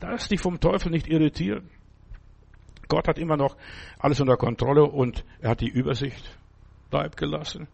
[0.00, 1.68] Lass dich vom Teufel nicht irritieren.
[2.88, 3.58] Gott hat immer noch
[3.98, 6.34] alles unter Kontrolle und er hat die Übersicht.
[6.90, 7.68] Bleib gelassen.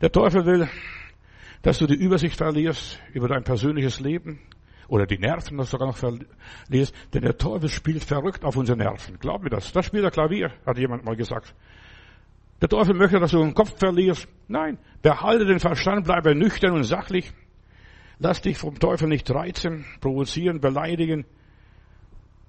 [0.00, 0.68] Der Teufel will,
[1.62, 4.40] dass du die Übersicht verlierst über dein persönliches Leben
[4.88, 9.18] oder die Nerven das sogar noch verlierst, denn der Teufel spielt verrückt auf unsere Nerven.
[9.18, 9.72] Glaub mir das.
[9.72, 11.54] Das spielt der Klavier, hat jemand mal gesagt.
[12.60, 14.28] Der Teufel möchte, dass du den Kopf verlierst.
[14.48, 17.32] Nein, behalte den Verstand, bleibe nüchtern und sachlich.
[18.18, 21.24] Lass dich vom Teufel nicht reizen, provozieren, beleidigen.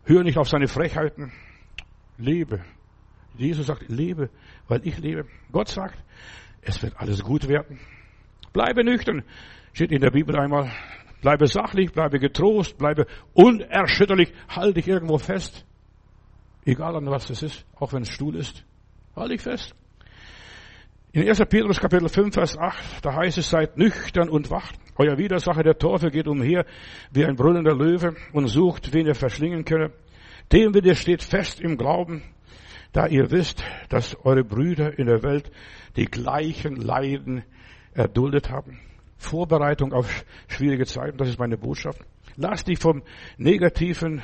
[0.03, 1.31] Hör nicht auf seine Frechheiten.
[2.17, 2.63] Lebe.
[3.37, 4.29] Jesus sagt, lebe,
[4.67, 5.25] weil ich lebe.
[5.51, 5.97] Gott sagt,
[6.65, 7.79] es wird alles gut werden.
[8.53, 9.23] Bleibe nüchtern.
[9.73, 10.71] Steht in der Bibel einmal.
[11.21, 15.65] Bleibe sachlich, bleibe getrost, bleibe unerschütterlich, halte dich irgendwo fest.
[16.65, 18.63] Egal an was es ist, auch wenn es Stuhl ist.
[19.15, 19.75] Halte dich fest.
[21.13, 21.39] In 1.
[21.49, 24.75] Petrus Kapitel 5, Vers 8, da heißt es, seid nüchtern und wacht.
[24.97, 26.65] Euer Widersacher, der Teufel, geht umher
[27.11, 29.91] wie ein brüllender Löwe und sucht, wen er verschlingen könne.
[30.51, 32.21] Dem widersteht fest im Glauben,
[32.95, 35.51] da ihr wisst, dass eure Brüder in der Welt
[35.97, 37.43] die gleichen Leiden
[37.93, 38.79] erduldet haben.
[39.17, 41.99] Vorbereitung auf schwierige Zeiten, das ist meine Botschaft.
[42.37, 43.03] Lass dich vom
[43.37, 44.21] Negativen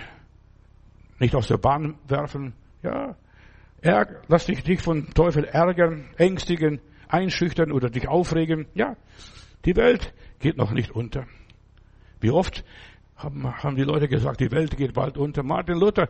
[1.19, 2.53] nicht aus der Bahn werfen.
[2.81, 3.17] Ja,
[4.29, 8.67] lass dich nicht vom Teufel ärgern, ängstigen, einschüchtern oder dich aufregen.
[8.73, 8.95] Ja,
[9.65, 11.25] die Welt geht noch nicht unter.
[12.21, 12.63] Wie oft
[13.17, 15.43] haben, haben die Leute gesagt, die Welt geht bald unter.
[15.43, 16.07] Martin Luther,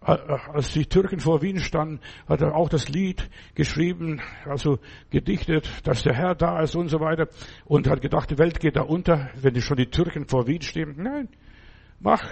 [0.00, 4.78] als die Türken vor Wien standen, hat er auch das Lied geschrieben, also
[5.10, 7.28] gedichtet, dass der Herr da ist und so weiter
[7.64, 10.62] und hat gedacht, die Welt geht da unter, wenn die schon die Türken vor Wien
[10.62, 10.94] stehen.
[10.96, 11.28] Nein,
[12.00, 12.22] mach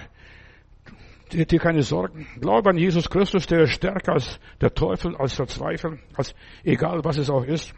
[1.33, 2.27] dir keine Sorgen.
[2.41, 6.35] Glaube an Jesus Christus, der ist stärker als der Teufel, als der Zweifel, als
[6.65, 7.73] egal was es auch ist.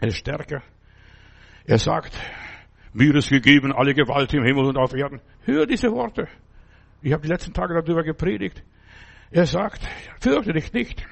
[0.00, 0.62] Er ist stärker.
[1.64, 2.12] Er sagt,
[2.92, 5.20] mir ist gegeben alle Gewalt im Himmel und auf Erden.
[5.44, 6.28] Hör diese Worte.
[7.02, 8.62] Ich habe die letzten Tage darüber gepredigt.
[9.30, 9.86] Er sagt,
[10.20, 11.04] fürchte dich nicht.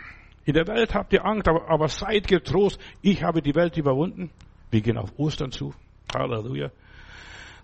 [0.45, 2.79] In der Welt habt ihr Angst, aber, aber seid getrost.
[3.03, 4.31] Ich habe die Welt überwunden.
[4.71, 5.75] Wir gehen auf Ostern zu.
[6.15, 6.71] Halleluja.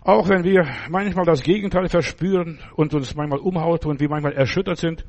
[0.03, 4.79] Auch wenn wir manchmal das Gegenteil verspüren und uns manchmal umhaut und wir manchmal erschüttert
[4.79, 5.05] sind,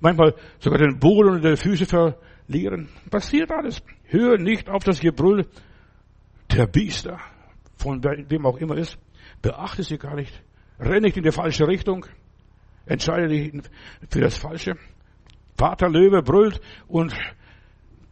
[0.00, 3.82] manchmal sogar den Boden und die Füße verlieren, passiert alles.
[4.04, 5.46] Hör nicht auf das Gebrüll
[6.54, 7.18] der Biester,
[7.76, 8.98] von wem auch immer ist.
[9.40, 10.42] Beachte sie gar nicht.
[10.78, 12.04] Renn nicht in die falsche Richtung.
[12.86, 13.52] Entscheide dich
[14.10, 14.76] für das Falsche.
[15.56, 17.14] Vater Löwe brüllt und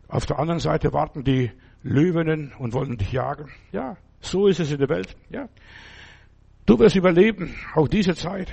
[0.08, 1.50] auf der anderen Seite warten die
[1.82, 3.50] Löwinnen und wollen dich jagen.
[3.72, 5.16] Ja, so ist es in der Welt.
[5.30, 5.48] Ja.
[6.66, 8.52] Du wirst überleben, auch diese Zeit.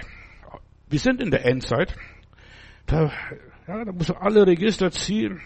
[0.89, 1.95] Wir sind in der Endzeit.
[2.87, 3.11] Da,
[3.67, 5.39] ja, da musst du alle Register ziehen.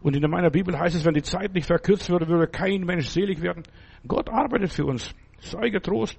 [0.00, 3.08] Und in meiner Bibel heißt es, wenn die Zeit nicht verkürzt würde, würde kein Mensch
[3.08, 3.62] selig werden.
[4.08, 5.14] Gott arbeitet für uns.
[5.40, 6.18] Sei getrost.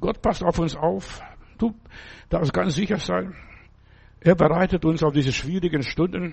[0.00, 1.20] Gott passt auf uns auf.
[1.58, 1.74] Du
[2.28, 3.34] darfst ganz sicher sein.
[4.20, 6.32] Er bereitet uns auf diese schwierigen Stunden,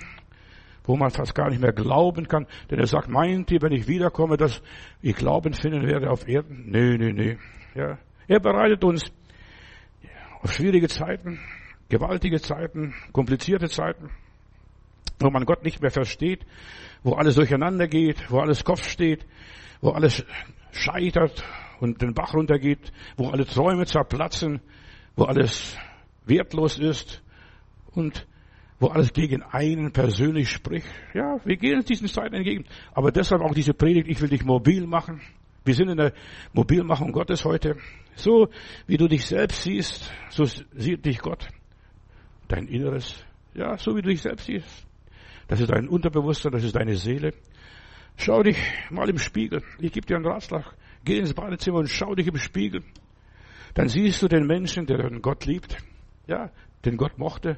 [0.84, 2.48] wo man fast gar nicht mehr glauben kann.
[2.70, 4.62] Denn er sagt, meint ihr, wenn ich wiederkomme, dass
[5.02, 6.66] ich Glauben finden werde auf Erden?
[6.68, 7.38] Nee, nee, nee.
[7.74, 7.98] Ja.
[8.28, 9.12] Er bereitet uns
[10.42, 11.40] auf schwierige Zeiten,
[11.90, 14.10] gewaltige Zeiten, komplizierte Zeiten,
[15.20, 16.46] wo man Gott nicht mehr versteht,
[17.04, 19.26] wo alles durcheinander geht, wo alles Kopf steht,
[19.82, 20.26] wo alles
[20.72, 21.44] scheitert
[21.80, 24.62] und den Bach runtergeht, wo alle Träume zerplatzen,
[25.16, 25.78] wo alles
[26.26, 27.24] wertlos ist
[27.92, 28.28] und
[28.80, 30.88] wo alles gegen einen persönlich spricht.
[31.14, 32.66] Ja, wir gehen diesen Zeiten entgegen.
[32.94, 35.22] Aber deshalb auch diese Predigt, ich will dich mobil machen.
[35.64, 36.14] Wir sind in der
[36.54, 37.78] Mobilmachung Gottes heute.
[38.16, 38.50] So
[38.86, 41.48] wie du dich selbst siehst, so sieht dich Gott.
[42.48, 43.26] Dein Inneres.
[43.54, 44.86] Ja, so wie du dich selbst siehst.
[45.48, 47.34] Das ist dein Unterbewusstsein, das ist deine Seele.
[48.18, 48.58] Schau dich
[48.90, 49.64] mal im Spiegel.
[49.80, 50.76] Ich gebe dir einen Ratschlag.
[51.04, 52.84] Geh ins Badezimmer und schau dich im Spiegel.
[53.76, 55.78] Dann siehst du den Menschen, der den Gott liebt.
[56.28, 56.50] Ja,
[56.86, 57.58] den Gott mochte,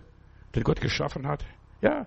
[0.56, 1.46] den Gott geschaffen hat.
[1.82, 2.06] Ja,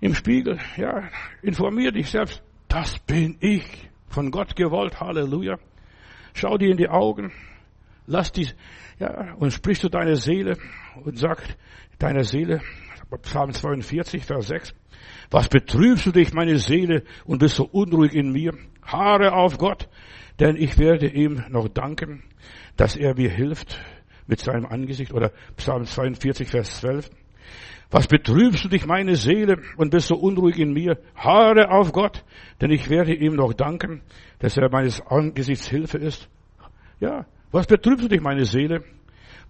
[0.00, 0.58] im Spiegel.
[0.76, 1.08] Ja,
[1.40, 2.42] informier dich selbst.
[2.68, 3.88] Das bin ich.
[4.08, 5.56] Von Gott gewollt, Halleluja.
[6.34, 7.32] Schau dir in die Augen,
[8.06, 8.48] lass die,
[8.98, 10.58] ja, und sprich zu deiner Seele
[11.02, 11.42] und sag
[11.98, 12.60] deiner Seele,
[13.22, 14.74] Psalm 42, Vers 6,
[15.30, 18.52] was betrübst du dich, meine Seele, und bist so unruhig in mir?
[18.86, 19.88] Haare auf Gott,
[20.40, 22.22] denn ich werde ihm noch danken,
[22.76, 23.78] dass er mir hilft
[24.26, 25.12] mit seinem Angesicht.
[25.12, 27.10] Oder Psalm 42, Vers 12.
[27.90, 30.98] Was betrübst du dich, meine Seele, und bist so unruhig in mir?
[31.14, 32.24] Haare auf Gott,
[32.60, 34.02] denn ich werde ihm noch danken,
[34.40, 36.28] dass er meines Angesichts Hilfe ist.
[36.98, 38.82] Ja, was betrübst du dich, meine Seele?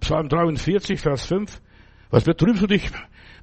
[0.01, 1.61] Psalm 43, Vers 5.
[2.11, 2.91] Was betrübst du dich,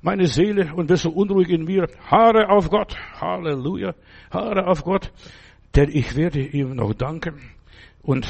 [0.02, 1.88] meine Seele, und bist so unruhig in mir?
[2.10, 2.96] Haare auf Gott.
[3.20, 3.96] Halleluja.
[4.32, 5.12] Haare auf Gott,
[5.76, 7.40] denn ich werde ihm noch danken
[8.02, 8.28] und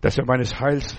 [0.00, 0.96] dass er meines Heils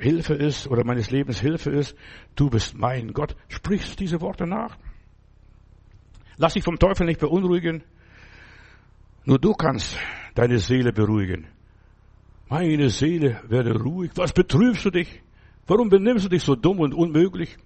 [0.00, 1.96] Hilfe ist oder meines Lebens Hilfe ist.
[2.34, 3.36] Du bist mein Gott.
[3.48, 4.76] Sprichst diese Worte nach.
[6.38, 7.82] Lass dich vom Teufel nicht beunruhigen.
[9.24, 9.98] Nur du kannst
[10.34, 11.46] deine Seele beruhigen.
[12.48, 14.12] Meine Seele werde ruhig.
[14.14, 15.22] Was betrübst du dich?
[15.66, 17.56] Warum benimmst du dich so dumm und unmöglich?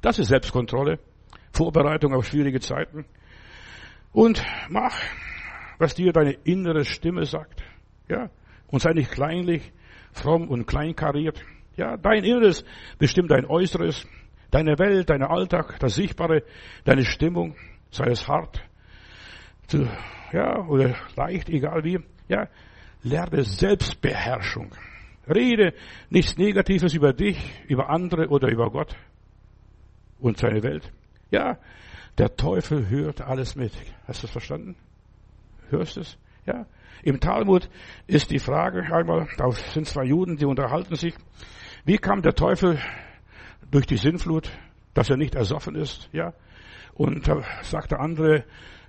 [0.00, 0.98] Das ist Selbstkontrolle.
[1.52, 3.04] Vorbereitung auf schwierige Zeiten.
[4.12, 4.98] Und mach,
[5.78, 7.62] was dir deine innere Stimme sagt.
[8.08, 8.30] Ja.
[8.68, 9.72] Und sei nicht kleinlich,
[10.12, 11.42] fromm und kleinkariert.
[11.76, 12.64] Ja, dein Inneres
[12.98, 14.06] bestimmt dein Äußeres,
[14.50, 16.42] deine Welt, dein Alltag, das Sichtbare,
[16.84, 17.54] deine Stimmung,
[17.90, 18.62] sei es hart,
[19.66, 19.88] zu,
[20.32, 21.98] ja, oder leicht, egal wie.
[22.28, 22.48] Ja,
[23.02, 24.74] lerne Selbstbeherrschung.
[25.28, 25.74] Rede
[26.08, 28.96] nichts Negatives über dich, über andere oder über Gott
[30.18, 30.92] und seine Welt.
[31.30, 31.58] Ja,
[32.16, 33.72] der Teufel hört alles mit.
[34.06, 34.76] Hast du es verstanden?
[35.70, 36.18] Hörst du es?
[36.46, 36.66] Ja.
[37.02, 37.68] Im Talmud
[38.06, 41.14] ist die Frage einmal, da sind zwei Juden, die unterhalten sich.
[41.84, 42.78] Wie kam der Teufel
[43.70, 44.50] durch die Sinnflut,
[44.94, 46.08] dass er nicht ersoffen ist?
[46.12, 46.32] Ja.
[46.94, 48.44] Und da sagt der andere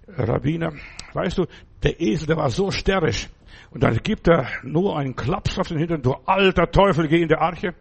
[0.07, 0.73] Rabbiner,
[1.13, 1.45] weißt du,
[1.83, 3.29] der Esel, der war so stärrisch.
[3.69, 7.27] Und dann gibt er nur einen Klaps auf den Hintern, du alter Teufel, geh in
[7.27, 7.75] der Arche.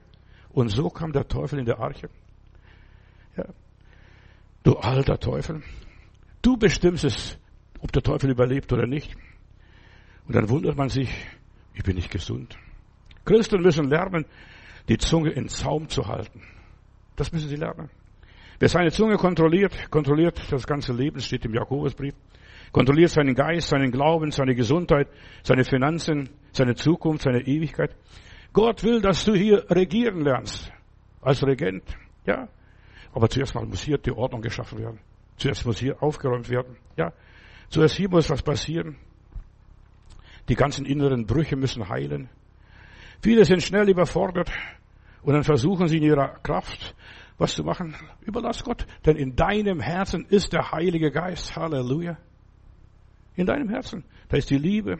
[0.50, 2.08] Und so kam der Teufel in der Arche.
[3.36, 3.44] Ja.
[4.62, 5.62] Du alter Teufel.
[6.42, 7.38] Du bestimmst es,
[7.86, 9.14] ob der Teufel überlebt oder nicht.
[10.26, 11.08] Und dann wundert man sich,
[11.72, 12.58] ich bin nicht gesund.
[13.24, 14.26] Christen müssen lernen,
[14.88, 16.42] die Zunge in Zaum zu halten.
[17.14, 17.88] Das müssen sie lernen.
[18.58, 22.14] Wer seine Zunge kontrolliert, kontrolliert das ganze Leben, steht im Jakobusbrief.
[22.72, 25.06] Kontrolliert seinen Geist, seinen Glauben, seine Gesundheit,
[25.44, 27.94] seine Finanzen, seine Zukunft, seine Ewigkeit.
[28.52, 30.72] Gott will, dass du hier regieren lernst.
[31.22, 31.84] Als Regent.
[32.26, 32.48] Ja.
[33.12, 34.98] Aber zuerst mal muss hier die Ordnung geschaffen werden.
[35.36, 36.76] Zuerst muss hier aufgeräumt werden.
[36.96, 37.12] Ja.
[37.68, 38.96] Zuerst hier muss was passieren.
[40.48, 42.28] Die ganzen inneren Brüche müssen heilen.
[43.20, 44.50] Viele sind schnell überfordert
[45.22, 46.94] und dann versuchen sie in ihrer Kraft
[47.38, 47.94] was zu machen.
[48.22, 51.56] Überlass Gott, denn in deinem Herzen ist der Heilige Geist.
[51.56, 52.16] Halleluja.
[53.34, 54.04] In deinem Herzen.
[54.28, 54.98] Da ist die Liebe.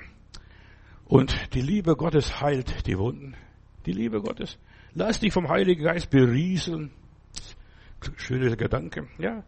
[1.06, 3.36] Und die Liebe Gottes heilt die Wunden.
[3.86, 4.58] Die Liebe Gottes.
[4.94, 6.90] Lass dich vom Heiligen Geist berieseln.
[8.16, 9.08] Schöner Gedanke.
[9.18, 9.44] Ja.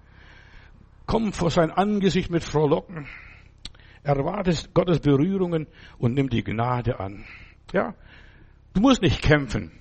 [1.09, 3.07] Komm vor sein Angesicht mit Frohlocken.
[4.03, 7.25] Erwartest Gottes Berührungen und nimm die Gnade an.
[7.73, 7.95] Ja.
[8.75, 9.73] Du musst nicht kämpfen.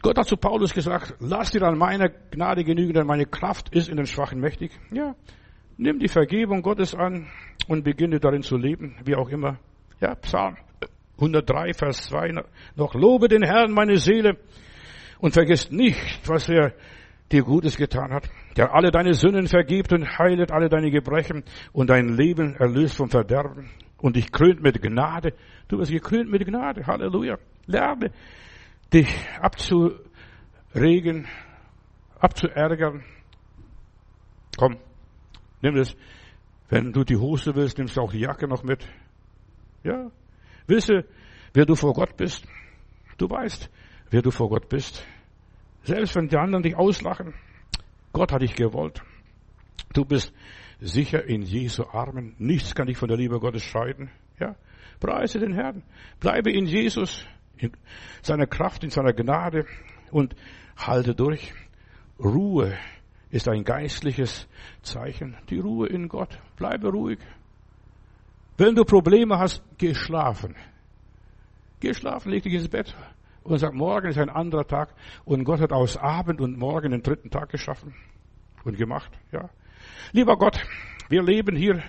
[0.00, 3.88] Gott hat zu Paulus gesagt, lass dir an meiner Gnade genügen, denn meine Kraft ist
[3.88, 4.70] in den Schwachen mächtig.
[4.92, 5.16] Ja,
[5.76, 7.26] nimm die Vergebung Gottes an
[7.66, 9.58] und beginne darin zu leben, wie auch immer.
[10.00, 10.58] Ja, Psalm
[11.16, 12.44] 103, Vers 2
[12.76, 14.36] noch, lobe den Herrn meine Seele
[15.18, 16.72] und vergiss nicht, was er
[17.30, 21.90] dir Gutes getan hat, der alle deine Sünden vergibt und heilet alle deine Gebrechen und
[21.90, 25.34] dein Leben erlöst vom Verderben und dich krönt mit Gnade.
[25.68, 26.86] Du wirst gekrönt mit Gnade.
[26.86, 27.38] Halleluja.
[27.66, 28.12] Lerne
[28.92, 29.08] dich
[29.40, 31.26] abzuregen,
[32.18, 33.04] abzuärgern.
[34.56, 34.76] Komm,
[35.62, 35.94] nimm das.
[36.68, 38.86] Wenn du die Hose willst, nimmst du auch die Jacke noch mit.
[39.84, 40.10] Ja.
[40.66, 41.04] Wisse,
[41.54, 42.46] wer du vor Gott bist.
[43.16, 43.70] Du weißt,
[44.10, 45.06] wer du vor Gott bist.
[45.88, 47.32] Selbst wenn die anderen dich auslachen,
[48.12, 49.00] Gott hat dich gewollt.
[49.94, 50.34] Du bist
[50.82, 52.34] sicher in Jesu Armen.
[52.36, 54.10] Nichts kann dich von der Liebe Gottes scheiden.
[54.38, 54.54] Ja.
[55.00, 55.82] Preise den Herrn.
[56.20, 57.24] Bleibe in Jesus
[57.56, 57.72] in
[58.20, 59.64] seiner Kraft, in seiner Gnade
[60.10, 60.36] und
[60.76, 61.54] halte durch.
[62.22, 62.76] Ruhe
[63.30, 64.46] ist ein geistliches
[64.82, 65.38] Zeichen.
[65.48, 66.38] Die Ruhe in Gott.
[66.56, 67.18] Bleibe ruhig.
[68.58, 70.54] Wenn du Probleme hast, geh schlafen.
[71.80, 72.94] Geh schlafen, leg dich ins Bett
[73.42, 77.02] und sag, morgen ist ein anderer Tag und Gott hat aus Abend und Morgen den
[77.02, 77.94] dritten Tag geschaffen
[78.64, 79.48] und gemacht, ja.
[80.12, 80.60] Lieber Gott,
[81.08, 81.82] wir leben hier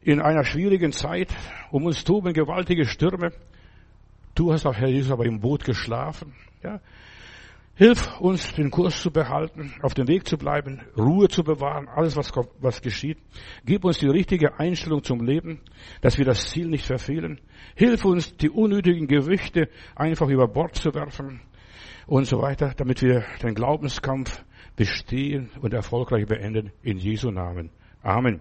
[0.00, 1.34] in einer schwierigen Zeit.
[1.70, 3.32] Um uns toben gewaltige Stürme.
[4.34, 6.34] Du hast auch, Herr Jesus, aber im Boot geschlafen.
[6.62, 6.80] Ja.
[7.78, 12.16] Hilf uns, den Kurs zu behalten, auf dem Weg zu bleiben, Ruhe zu bewahren, alles,
[12.16, 13.18] was, was geschieht.
[13.64, 15.60] Gib uns die richtige Einstellung zum Leben,
[16.00, 17.40] dass wir das Ziel nicht verfehlen.
[17.76, 21.40] Hilf uns, die unnötigen Gewichte einfach über Bord zu werfen
[22.08, 26.72] und so weiter, damit wir den Glaubenskampf bestehen und erfolgreich beenden.
[26.82, 27.70] In Jesu Namen.
[28.02, 28.40] Amen.